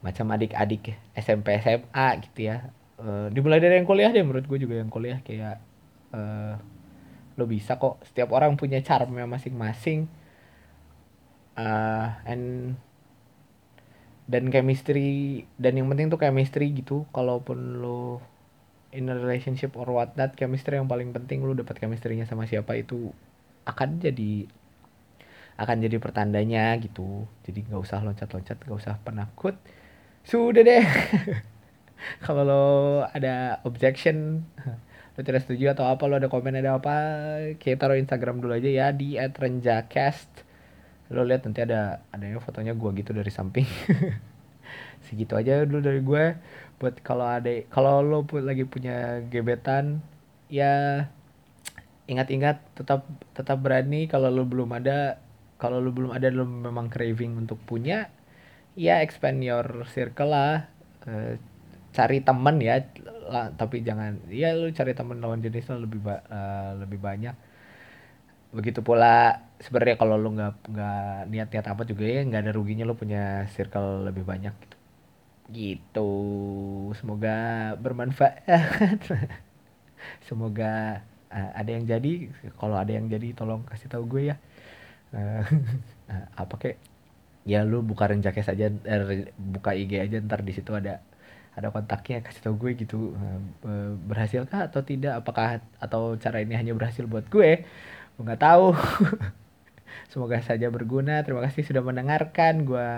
macam 0.05 0.25
adik-adik 0.29 0.93
SMP 1.17 1.57
SMA 1.63 2.07
gitu 2.29 2.39
ya. 2.53 2.69
Uh, 2.95 3.27
dimulai 3.33 3.59
dari 3.59 3.81
yang 3.81 3.87
kuliah 3.89 4.13
deh 4.13 4.23
menurut 4.23 4.45
gue 4.45 4.59
juga 4.61 4.77
yang 4.79 4.87
kuliah 4.93 5.19
kayak 5.25 5.57
uh, 6.13 6.55
lo 7.35 7.43
bisa 7.49 7.81
kok. 7.81 8.03
Setiap 8.05 8.31
orang 8.31 8.53
punya 8.55 8.79
charmnya 8.85 9.25
masing-masing. 9.25 10.07
Uh, 11.55 12.11
and 12.27 12.75
dan 14.25 14.49
chemistry 14.49 15.45
dan 15.55 15.77
yang 15.79 15.87
penting 15.89 16.11
tuh 16.13 16.21
chemistry 16.21 16.69
gitu. 16.75 17.09
Kalaupun 17.09 17.81
lo 17.81 18.21
in 18.95 19.11
a 19.11 19.15
relationship 19.15 19.75
or 19.75 19.91
what 19.91 20.15
that 20.15 20.33
chemistry 20.39 20.79
yang 20.79 20.87
paling 20.87 21.11
penting. 21.11 21.43
Lo 21.43 21.51
dapat 21.51 21.77
chemistrynya 21.77 22.23
sama 22.23 22.47
siapa 22.47 22.79
itu 22.79 23.11
akan 23.67 23.99
jadi 23.99 24.47
akan 25.59 25.75
jadi 25.83 25.97
pertandanya 25.99 26.73
gitu. 26.79 27.27
Jadi 27.43 27.67
nggak 27.67 27.81
usah 27.83 28.01
loncat-loncat 28.01 28.57
nggak 28.63 28.79
usah 28.79 28.95
penakut. 29.03 29.59
Sudah 30.23 30.63
deh. 30.63 30.85
Kalau 32.25 32.43
lo 32.47 32.65
ada 33.07 33.59
objection 33.67 34.47
lo 35.15 35.23
tidak 35.23 35.47
setuju 35.47 35.71
atau 35.71 35.87
apa 35.87 36.03
lo 36.11 36.19
ada 36.19 36.27
komen 36.27 36.59
ada 36.59 36.75
apa 36.75 36.95
kita 37.55 37.87
taruh 37.87 37.95
Instagram 37.95 38.43
dulu 38.43 38.51
aja 38.51 38.67
ya 38.67 38.87
di 38.91 39.15
@renjacast 39.15 40.43
lo 41.15 41.23
lihat 41.23 41.47
nanti 41.47 41.63
ada 41.63 42.03
ada 42.11 42.25
yang 42.27 42.43
fotonya 42.43 42.75
gua 42.75 42.91
gitu 42.91 43.15
dari 43.15 43.31
samping 43.31 43.63
segitu 45.07 45.33
aja 45.37 45.63
dulu 45.65 45.79
dari 45.81 46.01
gue. 46.01 46.25
Buat 46.81 46.99
kalau 47.01 47.25
ada 47.27 47.49
kalau 47.71 48.03
lo 48.03 48.27
pun 48.27 48.43
lagi 48.43 48.67
punya 48.67 49.23
gebetan 49.31 50.03
ya 50.51 51.05
ingat-ingat 52.05 52.61
tetap 52.77 53.07
tetap 53.33 53.57
berani 53.63 54.05
kalau 54.05 54.29
lo 54.29 54.43
belum 54.45 54.69
ada 54.75 55.17
kalau 55.57 55.79
lo 55.81 55.89
belum 55.89 56.11
ada 56.13 56.29
lo 56.29 56.45
memang 56.45 56.91
craving 56.91 57.39
untuk 57.39 57.57
punya 57.63 58.11
ya 58.75 58.99
expand 59.01 59.41
your 59.41 59.87
circle 59.93 60.31
lah. 60.33 60.67
Uh, 61.05 61.37
cari 61.95 62.19
temen 62.19 62.59
ya 62.59 62.83
lah, 63.31 63.55
tapi 63.55 63.79
jangan 63.79 64.19
ya 64.27 64.51
lu 64.51 64.67
cari 64.75 64.91
temen 64.91 65.23
lawan 65.23 65.39
jenis 65.39 65.71
lo 65.71 65.79
lebih 65.87 65.99
ba 66.03 66.21
uh, 66.27 66.71
lebih 66.83 66.99
banyak. 66.99 67.35
Begitu 68.51 68.83
pula 68.83 69.45
sebenarnya 69.59 69.95
kalau 69.95 70.15
lu 70.19 70.35
nggak 70.35 70.53
nggak 70.71 71.31
niat-niat 71.31 71.65
apa 71.71 71.83
juga 71.87 72.03
ya 72.03 72.21
nggak 72.27 72.41
ada 72.43 72.51
ruginya 72.51 72.83
lu 72.83 72.95
punya 72.99 73.47
circle 73.55 74.03
lebih 74.07 74.23
banyak 74.27 74.51
gitu 74.51 74.74
gitu. 75.49 76.11
Semoga 76.97 77.35
bermanfaat. 77.77 79.01
Semoga 80.27 81.03
uh, 81.29 81.51
ada 81.53 81.69
yang 81.69 81.85
jadi. 81.85 82.29
Kalau 82.57 82.77
ada 82.77 82.91
yang 82.91 83.05
jadi 83.09 83.33
tolong 83.37 83.65
kasih 83.65 83.89
tahu 83.89 84.03
gue 84.09 84.33
ya. 84.33 84.35
Uh, 85.13 85.45
apa 86.41 86.55
kek? 86.57 86.75
Ya 87.45 87.61
lu 87.61 87.85
buka 87.85 88.09
renjaknya 88.09 88.41
saja 88.41 88.65
er, 88.73 89.29
buka 89.37 89.77
IG 89.77 90.01
aja 90.01 90.17
ntar 90.17 90.41
di 90.41 90.49
situ 90.49 90.73
ada 90.73 91.05
ada 91.55 91.69
kontaknya 91.71 92.19
kasih 92.25 92.41
tau 92.41 92.55
gue 92.57 92.73
gitu. 92.75 93.15
Eh, 93.63 93.91
berhasilkah 94.09 94.67
atau 94.67 94.81
tidak? 94.83 95.23
Apakah 95.23 95.63
atau 95.79 96.17
cara 96.19 96.41
ini 96.43 96.57
hanya 96.57 96.73
berhasil 96.75 97.05
buat 97.07 97.29
gue? 97.31 97.63
Gue 98.17 98.23
nggak 98.25 98.41
tahu. 98.43 98.75
Semoga 100.11 100.41
saja 100.43 100.67
berguna. 100.73 101.23
Terima 101.23 101.45
kasih 101.47 101.63
sudah 101.63 101.85
mendengarkan. 101.85 102.67
Gue 102.67 102.89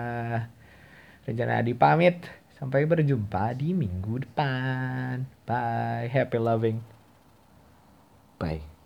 rencana 1.28 1.60
Adi 1.60 1.76
pamit. 1.76 2.16
Sampai 2.56 2.88
berjumpa 2.88 3.54
di 3.54 3.70
minggu 3.76 4.24
depan. 4.26 5.22
Bye. 5.46 6.10
Happy 6.10 6.40
loving. 6.40 6.80
Bye 8.40 8.77